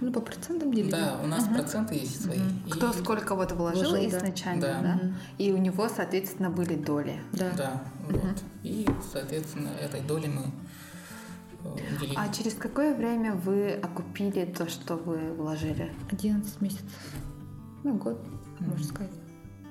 [0.00, 0.92] ну, по процентам делили.
[0.92, 1.54] Да, у нас угу.
[1.54, 2.38] проценты есть свои.
[2.38, 2.70] Угу.
[2.70, 4.80] Кто сколько вот вложил, вложил изначально, да.
[4.80, 4.94] да?
[4.94, 5.14] Угу.
[5.38, 7.20] И у него, соответственно, были доли.
[7.32, 7.50] Да.
[7.56, 8.18] Да, угу.
[8.18, 8.36] вот.
[8.62, 10.50] И, соответственно, этой доли мы
[11.64, 12.14] делили.
[12.16, 15.92] А через какое время вы окупили то, что вы вложили?
[16.10, 16.84] 11 месяцев.
[17.84, 18.68] Ну, год, mm-hmm.
[18.68, 19.12] можно сказать.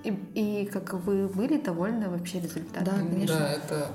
[0.04, 2.86] И, и как вы были довольны вообще результатом?
[2.86, 3.38] Да, конечно.
[3.38, 3.92] Да, это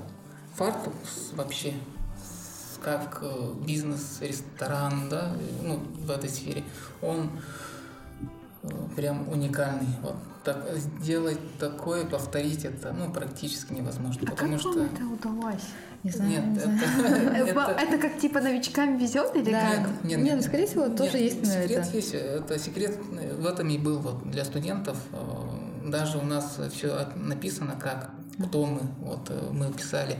[0.55, 0.93] фартук
[1.33, 1.73] вообще
[2.83, 6.63] как э, бизнес, ресторан, да, ну, в этой сфере,
[7.01, 7.29] он
[8.63, 9.87] э, прям уникальный.
[10.01, 14.21] Вот так, сделать такое, повторить это, ну, практически невозможно.
[14.27, 14.73] А потому как что...
[14.73, 15.69] вам это удалось?
[16.03, 17.47] Не знаю, Нет, не знаю.
[17.47, 19.71] это, Это, как типа новичкам везет или Да.
[19.77, 20.03] как?
[20.03, 21.95] Нет, Не, ну, скорее всего, тоже есть на секрет это.
[21.97, 22.13] есть.
[22.13, 24.97] Это секрет э, в этом и был вот для студентов.
[25.13, 28.11] Э, Даже у нас все написано как,
[28.47, 28.81] кто мы.
[28.99, 30.17] Вот э, мы писали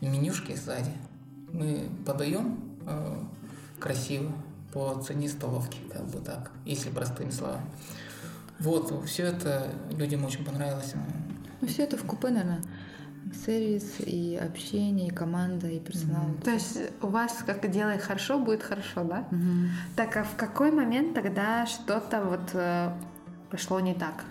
[0.00, 0.92] в менюшке сзади.
[1.52, 3.16] Мы подаем э,
[3.80, 4.30] красиво
[4.72, 7.64] по цене столовки, как бы так, если простыми словами.
[8.60, 10.92] Вот, все это людям очень понравилось.
[11.60, 12.62] Ну, все это в купе, наверное.
[13.44, 16.26] Сервис, и общение, и команда, и персонал.
[16.44, 19.26] То есть у вас как делай хорошо, будет хорошо, да?
[19.30, 19.70] Мгм.
[19.96, 22.90] Так, а в какой момент тогда что-то вот э,
[23.50, 24.24] пошло не так?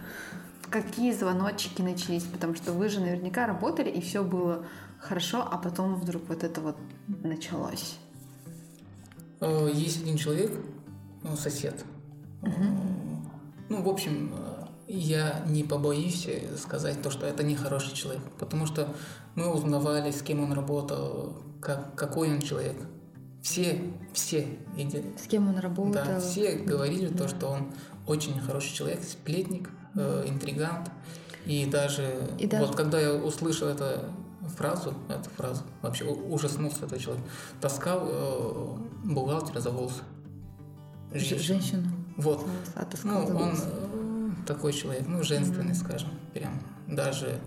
[0.70, 2.24] Какие звоночки начались?
[2.24, 4.66] Потому что вы же наверняка работали, и все было
[5.00, 6.78] хорошо, а потом вдруг вот это вот
[7.24, 7.98] началось.
[9.40, 10.52] Э, Есть один человек,
[11.24, 11.86] ну, сосед.
[12.44, 12.50] Э,
[13.70, 14.34] Ну, в общем,
[14.88, 16.28] я не побоюсь
[16.62, 18.88] сказать то, что это не хороший человек, потому что
[19.36, 22.76] мы узнавали, с кем он работал, как, какой он человек.
[23.42, 23.82] Все,
[24.14, 24.48] все,
[25.24, 25.94] С кем он работал.
[25.94, 27.72] да, все говорили то, что он
[28.06, 30.90] очень хороший человек, сплетник, э, интригант.
[31.46, 33.86] И даже, И даже- вот когда я услышал эту
[34.58, 37.24] фразу, эту фразу, вообще ужаснулся этот человек,
[37.62, 40.02] таскал э, бухгалтера за волосы.
[41.14, 41.40] Женщину.
[41.40, 41.84] Женщину.
[42.18, 42.46] Вот.
[42.76, 43.56] А Ну, он
[44.48, 47.40] такой человек, ну, женственный, скажем, прям даже,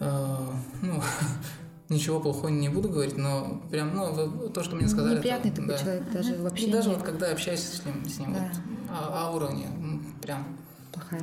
[0.00, 0.36] э,
[0.82, 1.00] ну,
[1.88, 5.16] ничего плохого не буду говорить, но прям, ну, вот то, что мне сказали.
[5.16, 5.82] Неприятный это- такой да.
[5.82, 8.40] человек, даже вообще даже вот когда общаюсь с ним, с ним Да.
[8.40, 10.44] вот, а- аура у него, ну, прям,
[10.92, 11.22] плохая.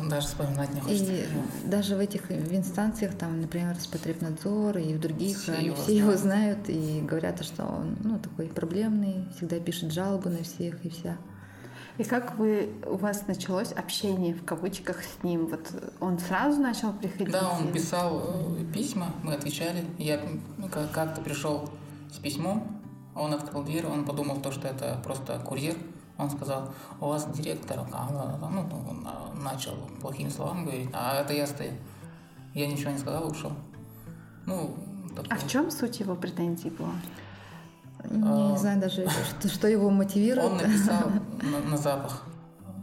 [0.00, 1.04] даже вспоминать не хочется.
[1.12, 1.26] И
[1.64, 5.96] даже в этих в инстанциях, там, например, Роспотребнадзор и в других, Все они его все
[5.96, 6.66] его знают.
[6.66, 11.16] знают и говорят, что он ну, такой проблемный, всегда пишет жалобы на всех и вся.
[11.98, 15.46] И как вы, у вас началось общение в кавычках с ним?
[15.46, 17.32] Вот он сразу начал приходить?
[17.32, 18.22] Да, он писал
[18.58, 19.84] э, письма, мы отвечали.
[19.98, 20.20] Я
[20.58, 21.70] ну, как- как-то пришел
[22.12, 22.82] с письмом,
[23.14, 25.76] он открыл дверь, он подумал то, что это просто курьер.
[26.18, 31.34] Он сказал, у вас директор, ну, ну, он, а, начал плохими словами говорить, а это
[31.34, 31.72] я стою.
[32.54, 33.52] Я ничего не сказал, ушел.
[34.46, 34.76] Ну,
[35.14, 35.30] такое.
[35.30, 36.94] А в чем суть его претензий была?
[38.04, 38.56] Не, А.
[38.56, 39.06] знаю даже,
[39.38, 40.50] что, что его мотивирует.
[40.52, 41.10] Он написал
[41.42, 42.24] на, на запах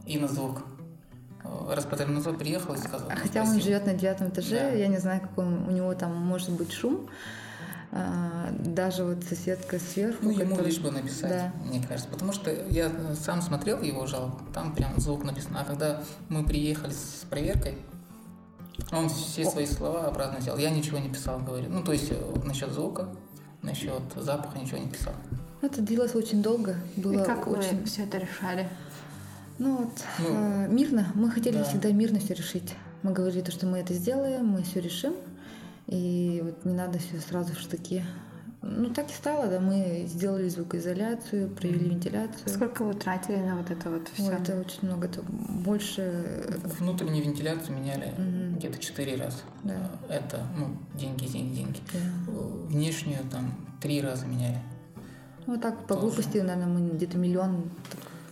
[0.06, 0.64] и на звук.
[1.44, 3.08] Э, Роспотребнадзор приехал и сказал.
[3.10, 3.64] А хотя он спросил.
[3.66, 4.70] живет на девятом этаже, Да.
[4.70, 7.08] я не знаю, какой он- у него там может быть шум.
[7.96, 10.18] А, даже вот соседка сверху.
[10.24, 11.54] Ну, ему которая- лишь бы написать, Да.
[11.64, 12.10] мне кажется.
[12.10, 15.56] Потому что я сам смотрел его жалобу, там прям звук написан.
[15.58, 17.78] А когда мы приехали с проверкой,
[18.92, 20.58] он все свои слова обратно взял.
[20.58, 21.68] Я ничего не писал, говорю.
[21.70, 23.10] Ну, то есть э, насчет звука,
[23.64, 25.14] насчет запаха ничего не писал.
[25.62, 26.76] Это длилось очень долго.
[26.98, 27.80] Было И как очень...
[27.80, 28.68] вы все это решали?
[29.60, 31.08] Ну вот, Ну, э, мирно.
[31.16, 31.64] Мы хотели да.
[31.64, 32.76] всегда мирно все решить.
[33.02, 35.14] Мы говорили, то, что мы это сделаем, мы все решим.
[35.88, 38.04] И вот не надо все сразу в штыки.
[38.66, 39.60] Ну, так и стало, да.
[39.60, 42.48] Мы сделали звукоизоляцию, провели вентиляцию.
[42.48, 44.24] Сколько вы тратили на вот это вот все?
[44.30, 45.08] Ой, это очень много.
[45.08, 46.02] Это больше...
[46.02, 48.56] э, Внутреннюю вентиляцию меняли Мгм.
[48.56, 49.40] где-то четыре раза.
[49.64, 49.92] Да.
[50.08, 51.80] Э, Это, ну, деньги, деньги, деньги.
[51.92, 52.00] да.
[52.32, 54.60] Э, Внешнюю там три раза меняли.
[55.46, 56.02] Ну, так, по Тоже.
[56.08, 57.70] глупости, наверное, мы где-то миллион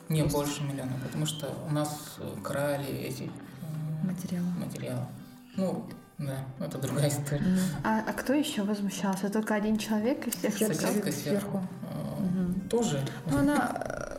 [0.08, 3.30] Не больше миллиона, потому что у нас крали эти
[4.02, 4.58] материалов.
[4.58, 5.06] материалы.
[5.58, 5.86] Ну,
[6.22, 7.44] да, это другая история.
[7.84, 9.30] А, а кто еще возмущался?
[9.30, 10.54] Только один человек из всех?
[10.54, 10.76] Соседка.
[10.88, 11.22] Соседка сверху.
[11.22, 11.68] сверху.
[12.20, 12.62] Мгм.
[12.70, 13.02] Тоже.
[13.30, 13.72] Ну, она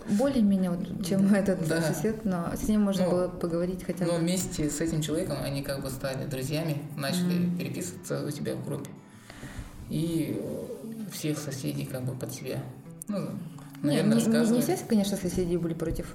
[0.09, 1.81] э, более-менее, вот, чем этот Да.
[1.81, 4.19] сосед, но с ним можно Ну, было поговорить хотя Но бы.
[4.19, 7.59] вместе с этим человеком они как бы стали друзьями, начали Мгм.
[7.59, 8.91] переписываться у тебя в группе.
[9.89, 12.59] И э, всех соседей как бы под себя.
[13.09, 13.29] Ну,
[13.83, 16.15] наверное, не, не- не все, конечно, соседи были против.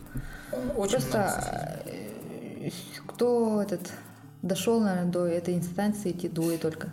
[0.75, 0.91] Очень.
[1.01, 1.79] Просто
[3.05, 3.91] кто этот
[4.41, 6.89] дошел, наверное, до этой инстанции, эти двое только.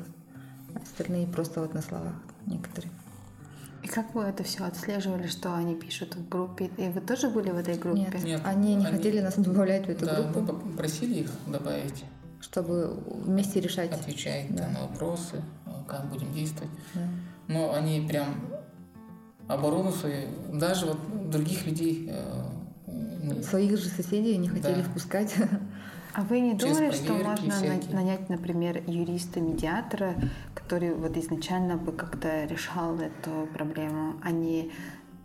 [0.82, 2.14] Остальные просто вот на словах
[2.46, 2.90] некоторые.
[3.82, 6.70] И как вы это все отслеживали, что они пишут в группе?
[6.78, 8.00] И вы тоже были в этой группе?
[8.00, 11.30] Нет, Нет, они не они- хотели нас добавлять в эту Да, мы группу, попросили их
[11.46, 12.04] добавить,
[12.40, 13.92] чтобы вместе решать.
[13.92, 14.68] отвечать Да.
[14.68, 15.42] на вопросы,
[15.86, 16.70] как будем действовать.
[16.94, 17.00] Да.
[17.48, 18.34] Но они прям
[19.48, 22.42] оборону свою, даже вот других людей э,
[22.86, 24.88] не- Своих же соседей не хотели Да.
[24.88, 25.34] впускать.
[26.14, 27.94] А вы не думали, что можно всякие.
[27.94, 30.14] нанять, например, юриста-медиатора,
[30.54, 34.70] который вот изначально бы как-то решал эту проблему, а не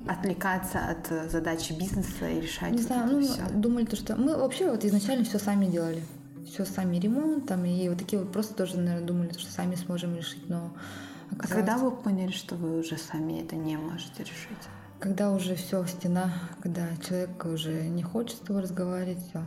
[0.08, 3.50] отвлекаться от э, задачи бизнеса и решать Не вот знаю, это ну, всё?
[3.54, 6.02] думали то, что мы вообще вот изначально все сами делали.
[6.48, 10.16] Все сами ремонт, там, и вот такие вот просто тоже, наверное, думали, что сами сможем
[10.16, 10.72] решить, но
[11.32, 14.58] А оказалось- когда вы поняли, что вы уже сами это не можете решить?
[15.00, 19.44] Когда уже все, стена, когда человек уже не хочет с тобой разговаривать, все,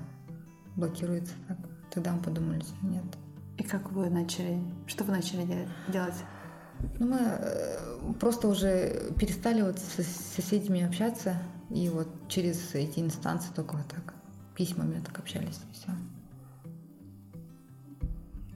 [0.77, 1.59] блокируется так.
[1.91, 3.05] Тогда мы подумали, что нет.
[3.59, 6.15] И как вы начали, что вы начали де- делать?
[6.99, 10.03] Ну, мы э, просто уже перестали вот с
[10.35, 11.37] соседями общаться,
[11.71, 14.15] и вот через эти инстанции только вот так
[14.57, 15.93] письмами так общались, и все.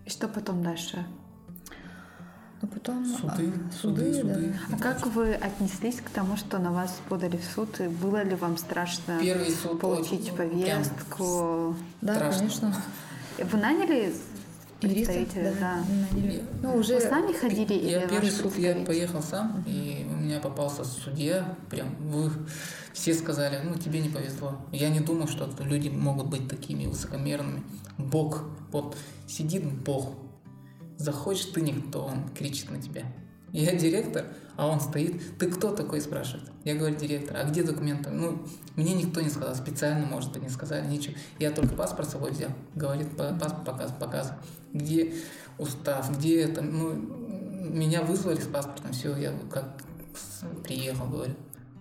[0.04, 1.06] И что потом дальше?
[2.66, 3.04] Ну, потом...
[3.06, 4.34] Суды, а, суды, да.
[4.34, 4.54] суды.
[4.72, 7.80] А как вы отнеслись к тому, что на вас подали в суд?
[7.80, 11.76] И было ли вам страшно Первый суд получить очень, повестку?
[12.00, 12.38] Да, Страшно.
[12.38, 12.76] конечно.
[13.38, 14.14] Вы наняли
[14.80, 15.54] представителя?
[15.60, 16.42] да, наняли.
[16.62, 17.00] Ну, Вы уже...
[17.00, 21.56] сами ходили или Я ваш первый суд я поехал сам, и у меня попался судья,
[21.70, 22.30] прям вы
[22.92, 24.56] все сказали, ну тебе не повезло.
[24.72, 27.62] Я не думал, что люди могут быть такими высокомерными.
[27.98, 30.14] Бог, вот сидит Бог,
[30.96, 33.04] захочешь ты никто, он кричит на тебя.
[33.52, 36.50] Я директор, а он стоит, ты кто такой, спрашивает.
[36.64, 38.10] Я говорю, директор, а где документы?
[38.10, 38.42] Ну,
[38.74, 41.14] мне никто не сказал, специально, может быть, не сказали, ничего.
[41.38, 44.38] Я только паспорт с собой взял, говорит, «Па- паспорт показ, показывай.
[44.72, 45.14] Где
[45.58, 49.82] устав, где это, ну, меня вызвали с паспортом, все, я как
[50.64, 51.34] приехал, говорю,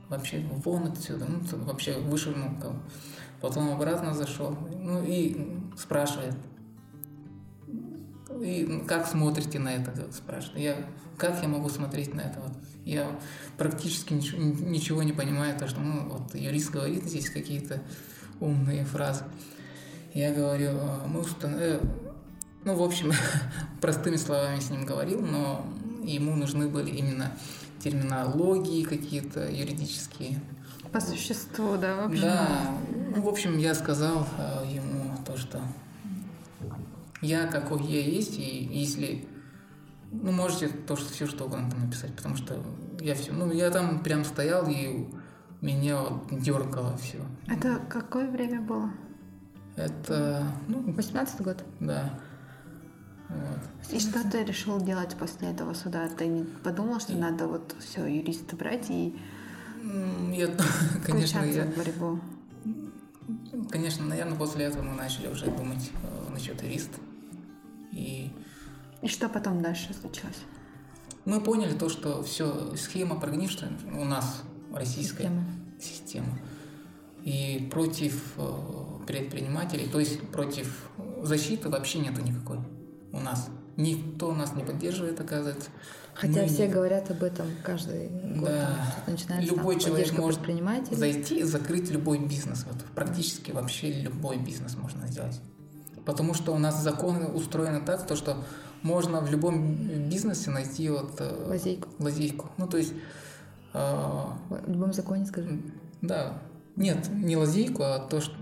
[0.09, 2.51] вообще вон отсюда, ну, вообще вышвырнул.
[3.41, 6.35] Потом обратно зашел, ну, и спрашивает,
[8.41, 10.59] и как смотрите на это, вот, спрашивает.
[10.59, 10.75] Я,
[11.17, 12.39] как я могу смотреть на это?
[12.39, 12.53] Вот,
[12.85, 13.19] я
[13.57, 17.81] практически ничего, ничего не понимаю, то, что ну, вот, юрист говорит здесь какие-то
[18.39, 19.23] умные фразы.
[20.13, 21.59] Я говорю, «А, мы установ...
[21.59, 21.79] э,
[22.63, 23.11] Ну, в общем,
[23.81, 25.65] простыми словами с ним говорил, но
[26.03, 27.31] ему нужны были именно
[27.79, 30.41] терминологии какие-то юридические.
[30.91, 32.21] По существу, да, вообще.
[32.21, 32.47] Да,
[33.15, 35.61] ну, в общем, я сказал э, ему то, что
[37.25, 39.27] я какой я есть, и если
[40.11, 42.63] ну, можете то, что все что угодно там написать, потому что
[42.99, 45.07] я все, ну, я там прям стоял, и
[45.61, 47.19] меня вот дергало все.
[47.47, 48.91] Это какое время было?
[49.75, 51.63] Это, ну, 18 год.
[51.79, 52.19] да.
[53.27, 53.91] Вот.
[53.91, 56.07] И что ты решил делать после этого суда?
[56.07, 59.17] Ты не подумал, что надо вот все юриста брать и
[60.31, 60.47] Я,
[61.05, 62.19] конечно, я, в борьбу?
[63.71, 66.99] конечно, наверное, после этого мы начали уже думать э, насчет юриста.
[67.95, 68.31] И
[69.01, 70.37] И что потом дальше случилось?
[71.25, 75.45] мы поняли то, что все, схема прогнившая у нас, российская Система.
[75.81, 76.39] система.
[77.23, 78.51] И против э,
[79.07, 80.87] предпринимателей, то есть против
[81.23, 82.59] защиты вообще нету никакой
[83.11, 83.49] у нас.
[83.77, 85.69] Никто нас не поддерживает, оказывается.
[86.13, 88.45] Хотя Мы все не- говорят об этом каждый год.
[88.49, 88.77] Да.
[89.07, 90.39] начинается, Любой там, человек может
[90.91, 92.65] зайти и закрыть любой бизнес.
[92.71, 95.41] Вот, практически вообще любой бизнес можно сделать.
[96.05, 98.37] Потому что у нас законы устроены так, то, что
[98.83, 99.75] можно в любом
[100.09, 101.87] бизнесе найти вот, э, Лазейку.
[101.99, 102.49] лазейку.
[102.57, 102.93] Ну, то есть,
[103.73, 103.77] э,
[104.49, 105.59] В любом законе, скажи.
[106.01, 106.37] да,
[106.75, 108.33] нет, не лазейку, а то, что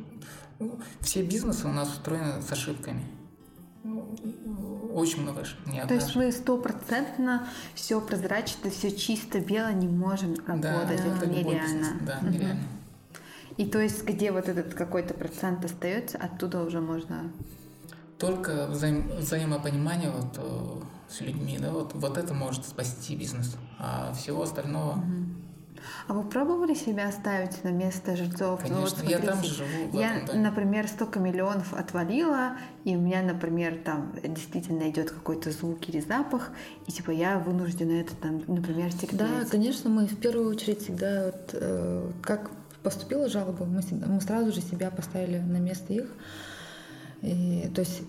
[0.59, 3.03] ну, все бизнесы у нас устроены с ошибками.
[3.83, 4.15] Ну,
[4.93, 5.67] Очень много ошибок.
[5.73, 10.99] Не То есть мы стопроцентно все прозрачно, все чисто бело не можем Да, работать.
[10.99, 11.63] это любой нереально.
[11.63, 12.61] бизнес, Да, нереально.
[13.57, 17.31] И то есть где вот этот какой-то процент остается, оттуда уже можно.
[18.17, 23.55] Только взаим- взаимопонимание вот, э, с людьми, да, вот, вот это может спасти бизнес.
[23.79, 25.03] А всего остального,
[26.07, 28.61] А вы пробовали себя ставить на место жильцов?
[28.69, 30.39] Ну, вот конечно, я там смотрите, живу Я, этом доме.
[30.39, 36.51] например, столько миллионов отвалила, и у меня, например, там действительно идет какой-то звук или запах,
[36.87, 39.17] и типа я вынуждена это там, например, терпеть.
[39.17, 42.51] Да, конечно, мы в первую очередь всегда, вот, э, как
[42.83, 46.07] поступила жалоба, мы, мы сразу же себя поставили на место их.
[47.21, 48.01] И, то есть,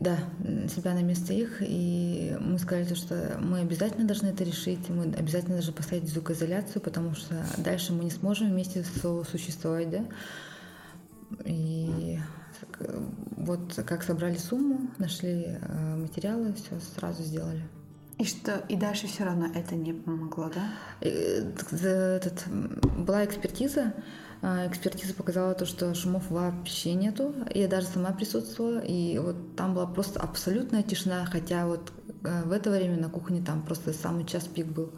[0.00, 0.18] да,
[0.68, 5.04] себя на место их, и мы сказали, то, что мы обязательно должны это решить, мы
[5.04, 10.04] обязательно должны поставить звукоизоляцию, потому что дальше мы не сможем вместе существовать, да.
[11.44, 12.18] И
[12.78, 13.00] э,
[13.36, 17.62] вот как собрали сумму, нашли э, материалы, все сразу сделали.
[18.18, 20.70] И что, и дальше все равно это не помогло, да?
[21.02, 21.52] Э,
[22.16, 23.92] этот, была экспертиза.
[24.40, 27.34] а, Экспертиза показала то, что шумов вообще нету.
[27.54, 28.78] Я даже сама присутствовала.
[28.78, 31.26] И вот там была просто абсолютная тишина.
[31.26, 31.92] Хотя вот
[32.24, 34.92] э, в это время на кухне там просто самый час пик был.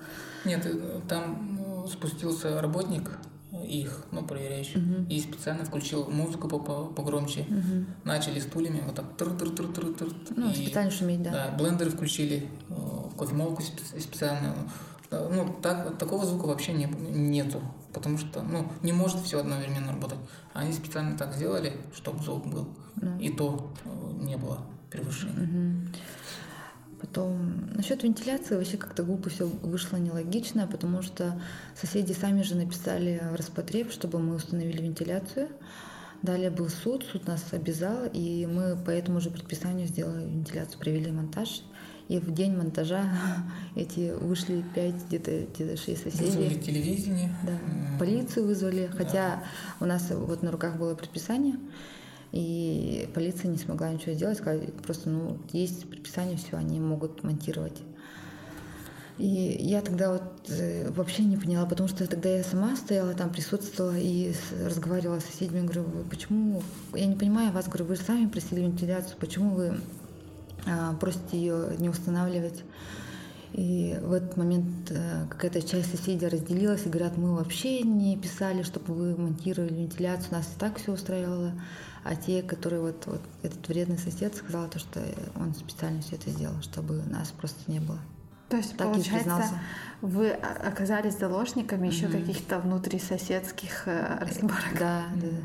[0.45, 3.11] Нет, э, там э, спустился работник
[3.65, 7.47] их, ну, проверяющий, и специально включил музыку по- по- погромче.
[8.05, 11.31] Начали стульями вот так тр тр тр тр тр Ну, специально шуметь, да.
[11.31, 12.75] Да, блендеры включили, э,
[13.19, 14.55] кофемолку спе- специально.
[15.11, 17.63] Э, Ну, так, такого звука вообще не, нету,
[17.95, 20.19] потому что, ну, не может все одновременно работать.
[20.53, 22.69] Они специально так сделали, чтобы звук был,
[23.19, 23.89] и то э,
[24.25, 24.59] не было
[24.91, 25.33] превышения.
[25.47, 25.89] Мгм.
[27.01, 31.41] Потом насчет вентиляции вообще как-то глупо все вышло нелогично, потому что
[31.77, 35.49] соседи сами же написали в Роспотреб, чтобы мы установили вентиляцию.
[36.23, 41.13] Далее был суд, суд нас обязал, и мы по этому же предписанию сделали вентиляцию, провели
[41.13, 41.63] монтаж.
[42.09, 43.05] И в день монтажа
[43.77, 46.25] эти вышли пять, где-то где шесть соседей.
[46.25, 47.37] Вызвали телевидение.
[47.45, 49.45] Да, полицию вызвали, хотя
[49.79, 51.57] у нас вот на руках было предписание,
[52.33, 57.79] и полиция не смогла ничего сделать, сказали, просто, ну, есть предписание, все, они могут монтировать.
[59.19, 63.31] И я тогда вот э, вообще не поняла, потому что тогда я сама стояла там,
[63.31, 64.33] присутствовала и
[64.65, 66.63] разговаривала с соседями, говорю, «Вы почему,
[66.95, 69.81] я не понимаю вас, говорю, вы же сами просили вентиляцию, почему вы
[70.67, 72.63] а, просите ее не устанавливать?
[73.59, 78.63] И в этот момент э, какая-то часть соседей разделилась и говорят, мы вообще не писали,
[78.63, 81.61] чтобы вы монтировали вентиляцию, нас и так все устраивало.
[82.05, 85.03] А те, которые вот, вот этот вредный сосед сказал, то, что
[85.35, 87.99] он специально все это сделал, чтобы нас просто не было.
[88.49, 89.59] То есть, так получается,
[90.03, 91.93] вы оказались заложниками mm-hmm.
[91.93, 94.79] еще каких-то внутрисоседских э, разборок.
[94.79, 95.37] Да, да, да.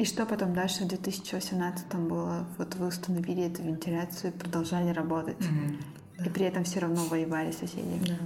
[0.00, 2.46] И что потом дальше в 2018 было?
[2.58, 5.40] Вот вы установили эту вентиляцию и продолжали работать.
[5.40, 5.82] Mm-hmm.
[6.24, 8.00] И при этом все равно воевали соседи.
[8.06, 8.16] Да.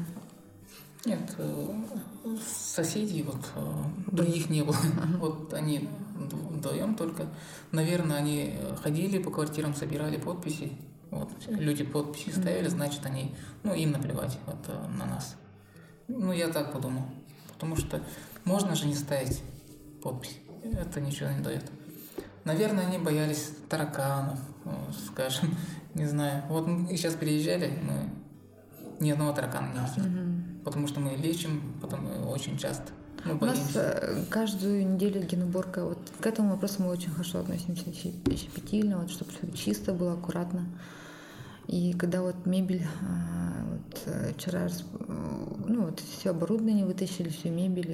[1.04, 1.74] Нет, э,
[2.46, 4.76] соседей вот э, других не было.
[5.18, 7.26] Вот они вдвоем только.
[7.72, 10.72] Наверное, они ходили по квартирам, собирали подписи
[11.12, 13.34] вот, люди подписи ставили, значит, они,
[13.64, 15.36] ну, им наплевать вот, э, на нас.
[16.08, 17.04] Ну, я так подумал.
[17.48, 18.02] Потому что
[18.44, 19.42] можно же не ставить
[20.02, 20.38] подпись.
[20.64, 21.70] Это ничего не дает.
[22.44, 24.40] Наверное, они боялись тараканов,
[25.06, 25.54] скажем,
[25.94, 26.44] не знаю.
[26.48, 28.10] Вот мы сейчас переезжали, мы
[29.00, 30.22] ни одного таракана не видели.
[30.22, 30.64] Угу.
[30.64, 32.92] Потому что мы лечим, потом очень часто.
[33.24, 35.84] Мы У нас э, каждую неделю генуборка.
[35.84, 40.66] Вот к этому вопросу мы очень хорошо относимся щепетильно, вот, чтобы все чисто было, аккуратно.
[41.68, 44.68] И когда вот мебель, а, вот э, вчера,
[45.08, 47.90] ну вот все оборудование вытащили, всю мебель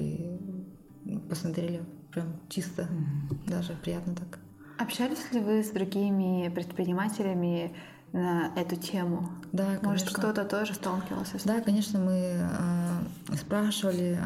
[1.05, 3.49] и посмотрели прям чисто, mm-hmm.
[3.49, 4.39] даже приятно так.
[4.79, 7.75] Общались ли вы с другими предпринимателями
[8.13, 9.29] на эту тему?
[9.51, 9.89] Да, конечно.
[9.89, 11.47] Может, кто-то тоже сталкивался с этим?
[11.53, 14.17] Да, конечно, мы э, спрашивали,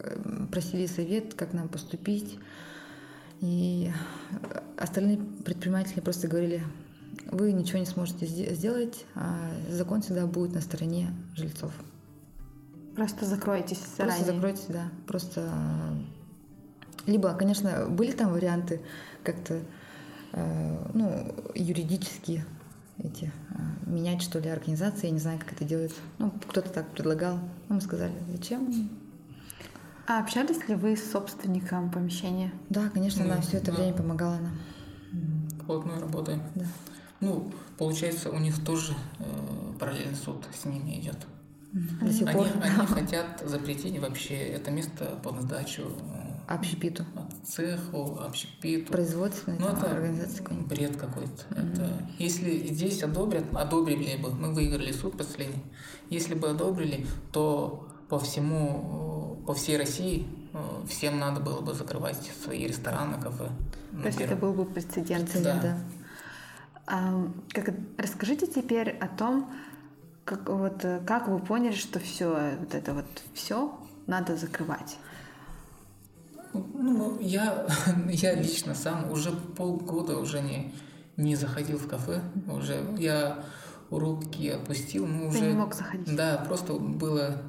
[0.00, 2.38] э, просили совет, как нам поступить.
[3.42, 3.92] И
[4.78, 6.64] остальные предприниматели просто говорили,
[7.30, 11.72] вы ничего не сможете сделать, а закон всегда будет на стороне жильцов.
[12.94, 14.24] Просто закройтесь заранее.
[14.24, 14.88] Просто закройтесь, да.
[15.06, 15.52] Просто
[17.06, 18.80] либо, конечно, были там варианты
[19.26, 19.60] как-то,
[20.32, 22.44] э, ну, юридически
[22.98, 25.98] эти э, менять что ли организации, я не знаю, как это делается.
[26.18, 28.90] Ну, кто-то так предлагал, ну, мы сказали, зачем?
[30.06, 32.52] А общались ли вы с собственником помещения?
[32.70, 33.78] Да, конечно, да, она все это да.
[33.78, 34.58] время помогала нам.
[35.66, 36.42] Плотно работаем.
[36.54, 36.66] Да.
[37.20, 39.24] Ну, получается, у них тоже э,
[39.80, 41.16] параллельный суд с ними идет.
[41.72, 47.04] До сих они, они хотят запретить вообще это место под сдачу э, общепиту.
[47.46, 48.92] Цеху, общепиту.
[48.92, 51.44] Производственной ну, это организации бред какой-то.
[51.50, 51.72] Mm-hmm.
[51.72, 55.62] Это, если здесь одобрят, одобрили бы, мы выиграли суд последний.
[56.10, 62.30] Если бы одобрили, то по всему, по всей России э, всем надо было бы закрывать
[62.42, 63.48] свои рестораны, кафе.
[64.02, 65.30] То есть это был бы прецедент.
[65.42, 65.60] Да.
[65.62, 67.12] да.
[67.52, 69.52] Как, расскажите теперь о том,
[70.24, 74.98] как, вот, э, как вы поняли, что все, вот это вот все надо закрывать?
[76.74, 77.66] Ну, я,
[78.08, 80.72] я лично сам уже полгода уже не,
[81.16, 82.20] не заходил в кафе.
[82.48, 83.44] Уже я
[83.90, 85.06] руки отпустил.
[85.06, 86.14] Ну, уже, Ты не мог заходить?
[86.16, 87.42] Да, просто было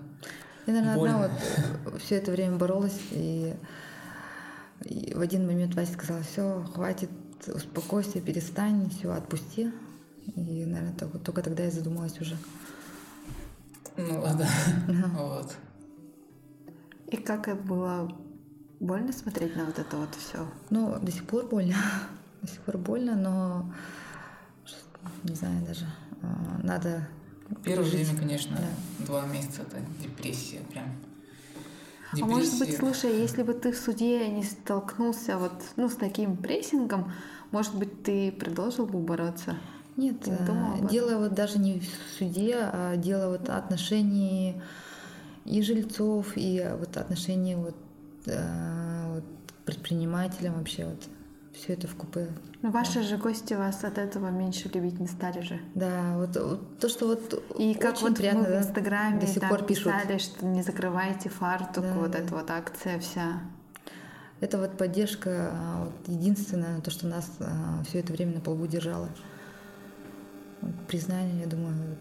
[0.66, 1.26] Я, наверное, больно.
[1.26, 1.40] одна
[1.86, 3.56] вот все это время боролась, и,
[4.84, 7.10] и в один момент Вася сказала, все, хватит
[7.48, 9.72] успокойся, перестань, все, отпусти.
[10.36, 12.38] И, наверное, только, только тогда я задумалась уже.
[13.96, 14.48] Ну, да.
[15.18, 15.56] Вот.
[17.10, 18.12] И как это было
[18.80, 20.48] больно смотреть на вот это вот все?
[20.70, 21.76] Ну, до сих пор больно.
[22.42, 23.74] до сих пор больно, но
[25.24, 25.86] не знаю даже.
[26.22, 27.08] А, надо
[27.64, 29.06] Первое время, конечно, да.
[29.06, 30.86] два месяца это депрессия прям.
[32.14, 32.24] Депрессия.
[32.24, 36.38] А может быть, слушай, если бы ты в суде не столкнулся вот, ну, с таким
[36.38, 37.12] прессингом,
[37.52, 39.56] может быть, ты продолжил бы бороться?
[39.96, 44.62] Нет, не э, дело вот даже не в суде, а дело вот отношений
[45.44, 47.76] и жильцов, и вот отношений вот,
[48.28, 49.24] э, вот
[49.66, 51.08] предпринимателям вообще вот
[51.54, 52.28] все это в купе.
[52.62, 55.60] Но ваши же гости вас от этого меньше любить не стали же.
[55.76, 59.48] Да, вот, вот то, что вот И как вот приятно, мы в Инстаграме до сих
[59.48, 60.34] пор писали, пишут.
[60.38, 62.20] что не закрывайте фартук, да, вот да.
[62.20, 63.42] эта вот акция вся.
[64.40, 68.68] Это вот поддержка а, вот, единственное, то, что нас а, все это время на полу
[68.68, 69.10] держало.
[70.88, 71.98] признание, я думаю,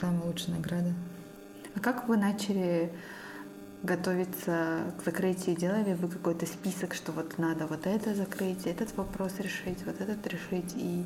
[0.00, 0.92] самая лучшая награда.
[1.74, 2.92] А как вы начали
[3.82, 5.56] готовиться к закрытию?
[5.56, 10.26] Делали вы какой-то список, что вот надо вот это закрыть, этот вопрос решить, вот этот
[10.26, 11.04] решить и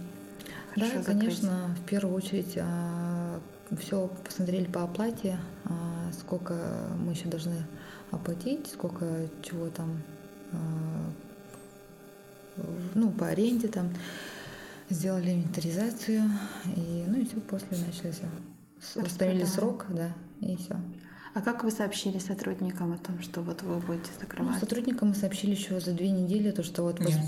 [0.76, 3.40] да, конечно, в первую очередь а,
[3.80, 6.54] все посмотрели по оплате, а, сколько
[6.98, 7.66] мы еще должны
[8.10, 10.02] оплатить, сколько чего там,
[10.52, 11.12] а,
[12.94, 13.88] ну, по аренде там,
[14.90, 16.24] сделали инвентаризацию,
[16.76, 19.00] и, ну и все, после начали все.
[19.00, 20.76] Установили срок, да, и все.
[21.36, 24.54] А как вы сообщили сотрудникам о том, что вот вы будете закрывать?
[24.54, 26.98] Ну, сотрудникам мы сообщили еще за две недели, то, что вот...
[26.98, 27.18] Нет,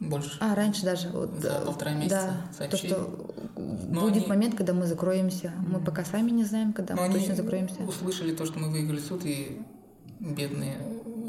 [0.00, 0.36] больше.
[0.40, 1.10] А, раньше даже.
[1.10, 2.90] Вот, за полтора месяца Да, сообщили.
[2.90, 3.34] то, что
[3.88, 4.26] Но будет они...
[4.26, 5.52] момент, когда мы закроемся.
[5.68, 7.80] Мы пока сами не знаем, когда Но мы точно закроемся.
[7.84, 9.62] услышали то, что мы выиграли суд, и
[10.18, 10.78] бедные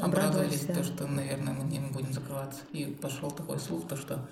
[0.00, 0.74] обрадовались, да.
[0.74, 2.62] то, что, наверное, мы не будем закрываться.
[2.72, 4.28] И пошел такой слух, то, что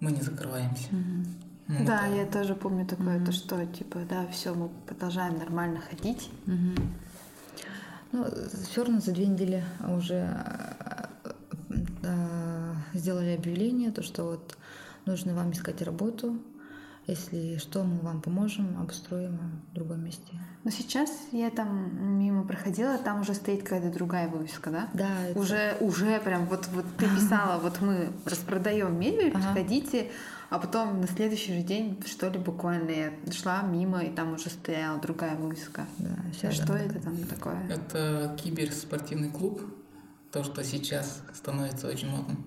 [0.00, 0.86] мы не закрываемся.
[0.86, 1.28] Угу.
[1.68, 2.16] Ну, да, это...
[2.16, 6.30] я тоже помню такое, mm то что типа, да, все, мы продолжаем нормально ходить.
[6.46, 6.80] mm
[8.12, 8.26] Ну,
[8.70, 10.34] все равно за две недели уже
[12.02, 14.56] э, сделали объявление, то, что вот
[15.04, 16.38] нужно вам искать работу,
[17.06, 19.38] если что, мы вам поможем, обустроим
[19.70, 20.32] в другом месте.
[20.64, 24.88] Но сейчас я там мимо проходила, там уже стоит какая-то другая вывеска, да?
[24.92, 25.26] Да.
[25.26, 25.38] Это...
[25.38, 29.52] Уже, уже прям вот, вот ты писала, вот мы распродаем мебель, ага.
[29.54, 30.10] приходите,
[30.50, 34.48] а потом на следующий же день, что ли, буквально я шла мимо, и там уже
[34.48, 35.86] стояла другая вывеска.
[35.98, 37.68] Да, сейчас что да, это там такое?
[37.68, 39.62] Это киберспортивный клуб,
[40.32, 42.44] то, что сейчас становится очень модным.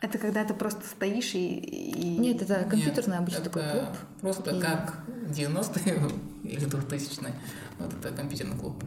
[0.00, 1.56] Это когда ты просто стоишь и...
[1.58, 2.18] и...
[2.18, 3.96] Нет, это компьютерный Нет, обычно такой клуб.
[4.20, 4.60] Просто и...
[4.60, 6.10] как 90-е
[6.44, 7.34] или 2000-е.
[7.78, 8.82] Вот это компьютерный клуб.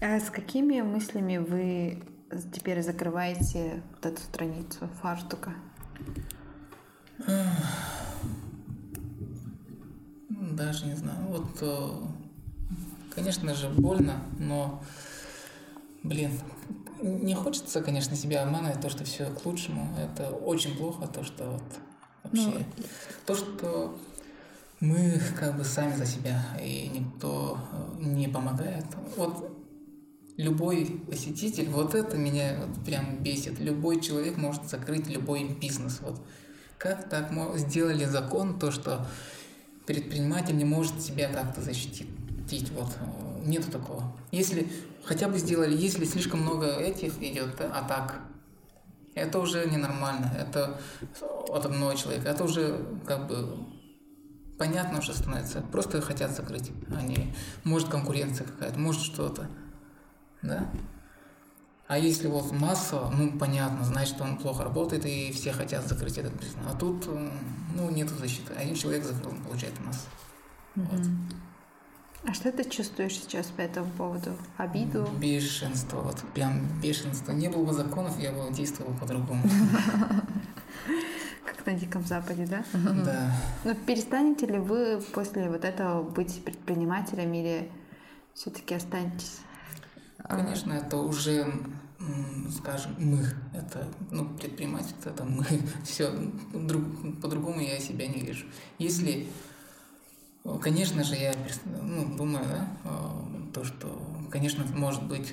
[0.00, 2.02] А с какими мыслями вы
[2.54, 5.52] теперь закрываете вот эту страницу фартука?
[10.28, 11.26] Даже не знаю.
[11.28, 11.90] Вот, э,
[13.14, 14.82] конечно же, больно, но,
[16.02, 16.32] блин,
[17.02, 19.96] не хочется, конечно, себя обманывать, то, что все к лучшему.
[19.98, 21.62] Это очень плохо, то, что вот
[22.22, 22.50] вообще...
[22.50, 22.84] Ну...
[23.26, 23.98] То, что
[24.80, 28.86] мы как бы сами за себя, и никто э, не помогает.
[29.16, 29.56] Вот
[30.36, 33.60] любой посетитель, вот это меня вот прям бесит.
[33.60, 36.00] Любой человек может закрыть любой бизнес.
[36.00, 36.20] Вот
[36.80, 39.06] как так сделали закон, то, что
[39.86, 42.08] предприниматель не может себя как-то защитить?
[42.72, 44.16] Вот, э, нету такого.
[44.32, 44.66] Если
[45.04, 48.20] хотя бы сделали, если слишком много этих идет атак,
[49.14, 50.32] это уже ненормально.
[50.38, 50.80] Это
[51.48, 52.30] от одного человека.
[52.30, 53.58] Это уже как бы
[54.58, 55.60] понятно уже становится.
[55.60, 56.70] Просто хотят закрыть.
[56.96, 59.48] Они, может конкуренция какая-то, может что-то.
[60.40, 60.70] Да?
[61.90, 66.32] А если вот массово, ну, понятно, значит, он плохо работает, и все хотят закрыть этот
[66.34, 66.64] бизнес.
[66.70, 67.08] А тут,
[67.74, 68.52] ну, нету защиты.
[68.54, 70.06] Один человек закрыл, получается, массу.
[70.76, 70.86] Mm-hmm.
[70.88, 72.30] Вот.
[72.30, 74.36] А что ты чувствуешь сейчас по этому поводу?
[74.56, 75.04] Обиду?
[75.18, 77.32] Бешенство, вот прям бешенство.
[77.32, 79.42] Не было бы законов, я бы действовал по-другому.
[81.44, 82.62] Как на Диком Западе, да?
[82.72, 83.32] Да.
[83.64, 87.68] Но перестанете ли вы после вот этого быть предпринимателем или
[88.32, 89.40] все-таки останетесь?
[90.28, 91.52] Конечно, это уже,
[92.56, 93.26] скажем, мы.
[93.52, 95.44] Это, ну, предприниматель, это мы.
[95.84, 96.10] Все,
[96.52, 96.82] друг,
[97.20, 98.46] по-другому я себя не вижу.
[98.78, 99.28] Если,
[100.60, 101.34] конечно же, я
[101.82, 102.68] ну, думаю, да,
[103.52, 104.00] то, что,
[104.30, 105.32] конечно, может быть,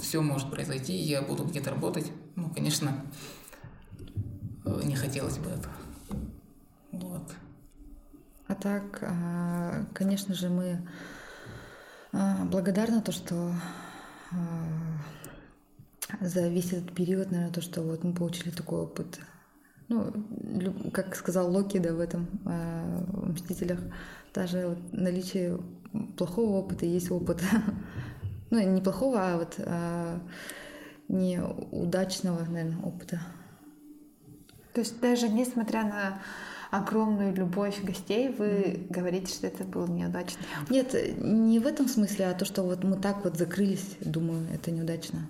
[0.00, 2.10] все может произойти, я буду где-то работать.
[2.34, 3.04] Ну, конечно,
[4.84, 5.74] не хотелось бы этого.
[6.92, 7.32] Вот.
[8.48, 10.86] А так, а, конечно же, мы
[12.12, 13.85] а, благодарны то, что а,
[16.20, 19.18] за весь этот период, наверное, то, что вот мы получили такой опыт.
[19.88, 20.12] Ну,
[20.92, 23.78] как сказал Локи, да, в этом э, «Мстителях»,
[24.34, 25.60] даже вот наличие
[26.16, 27.40] плохого опыта есть опыт.
[28.50, 30.18] ну, не плохого, а вот э,
[31.08, 33.20] неудачного, наверное, опыта.
[34.74, 36.20] То есть даже несмотря на
[36.78, 38.92] огромную любовь гостей, вы mm.
[38.92, 42.96] говорите, что это был неудачный Нет, не в этом смысле, а то, что вот мы
[42.96, 45.20] так вот закрылись, думаю, это неудачно.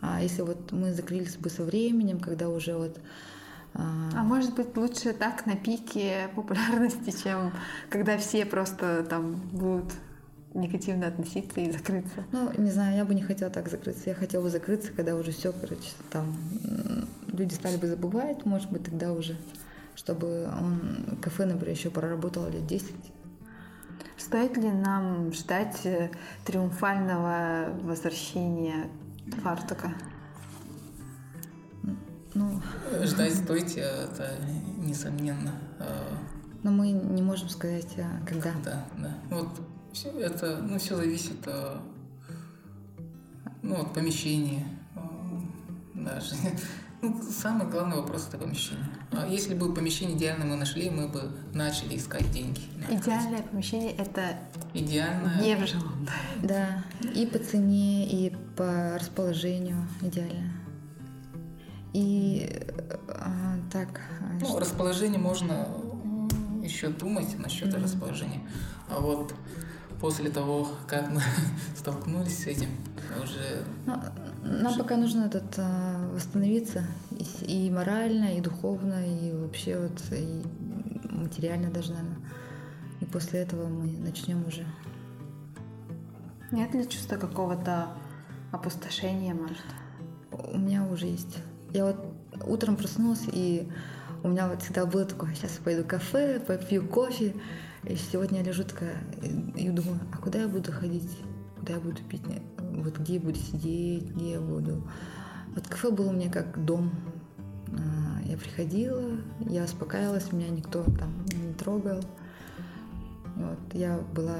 [0.00, 2.98] А если вот мы закрылись бы со временем, когда уже вот
[3.74, 7.52] а, а может быть лучше так на пике популярности, чем
[7.88, 9.92] когда все просто там будут
[10.54, 12.24] негативно относиться и закрыться?
[12.32, 14.10] Ну, не знаю, я бы не хотела так закрыться.
[14.10, 16.34] Я хотела бы закрыться, когда уже все, короче, там
[17.28, 19.36] люди стали бы забывать, может быть, тогда уже
[19.94, 22.94] чтобы он, кафе, например, еще проработало лет 10.
[24.16, 26.10] Стоит ли нам ждать э,
[26.44, 28.88] триумфального возвращения
[29.42, 29.92] фартука?
[32.34, 32.62] Ну,
[33.02, 34.36] ждать стойте, это
[34.78, 35.52] несомненно.
[35.80, 36.14] Э,
[36.62, 37.94] Но мы не можем сказать,
[38.26, 38.52] когда.
[38.64, 39.14] Да, да.
[39.28, 39.48] Вот
[39.92, 41.82] все это, ну, все зависит а,
[43.60, 44.64] ну, от помещения.
[45.94, 46.34] Даже.
[47.04, 48.86] Ну, самый главный вопрос это помещение.
[49.10, 52.60] А если бы помещение идеально мы нашли, мы бы начали искать деньги.
[52.88, 54.36] Идеальное помещение– это
[54.72, 55.40] Идеальное.
[55.42, 56.06] не в жилом,
[56.40, 56.84] да.
[57.02, 60.52] Да, и по цене, и по расположению идеально.
[61.92, 62.48] И
[63.08, 65.66] а, так, а, Ну, что- расположение можно
[66.62, 68.40] еще думать насчет расположения.
[68.88, 69.34] А вот
[70.02, 71.22] после того, как мы
[71.76, 72.68] столкнулись с этим,
[73.22, 73.94] уже Ну,
[74.42, 80.42] нам пока нужно этот, а, восстановиться и, и морально, и духовно, и вообще вот и
[81.08, 82.18] материально даже, наверное.
[83.00, 84.66] И после этого мы начнем уже.
[86.50, 87.88] Нет ли чувства какого-то
[88.50, 89.64] опустошения, может?
[90.32, 91.38] У меня уже есть.
[91.72, 91.96] Я вот
[92.44, 93.68] утром проснулась, и
[94.24, 97.34] у меня вот всегда было такое, сейчас пойду в кафе, попью кофе.
[97.84, 98.96] И сегодня я лежу такая
[99.56, 101.18] и, думаю, а куда я буду ходить?
[101.58, 102.22] Куда я буду пить?
[102.58, 104.82] Вот где я буду сидеть, где я буду?
[105.54, 106.92] Вот кафе было у меня как дом.
[107.68, 112.00] А, Я приходила, я успокаивалась, меня никто там не трогал.
[113.36, 114.38] Вот, я была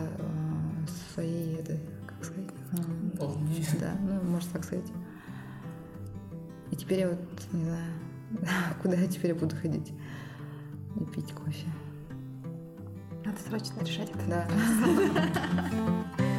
[0.86, 3.66] в своей, этой, как сказать, а, волне.
[3.80, 4.90] да, ну, можно так сказать.
[6.70, 7.18] И теперь я вот
[7.52, 7.92] не знаю,
[8.82, 9.92] куда я теперь буду ходить
[11.00, 11.66] и пить кофе.
[13.24, 14.24] Надо срочно решать это.
[14.26, 14.48] Да.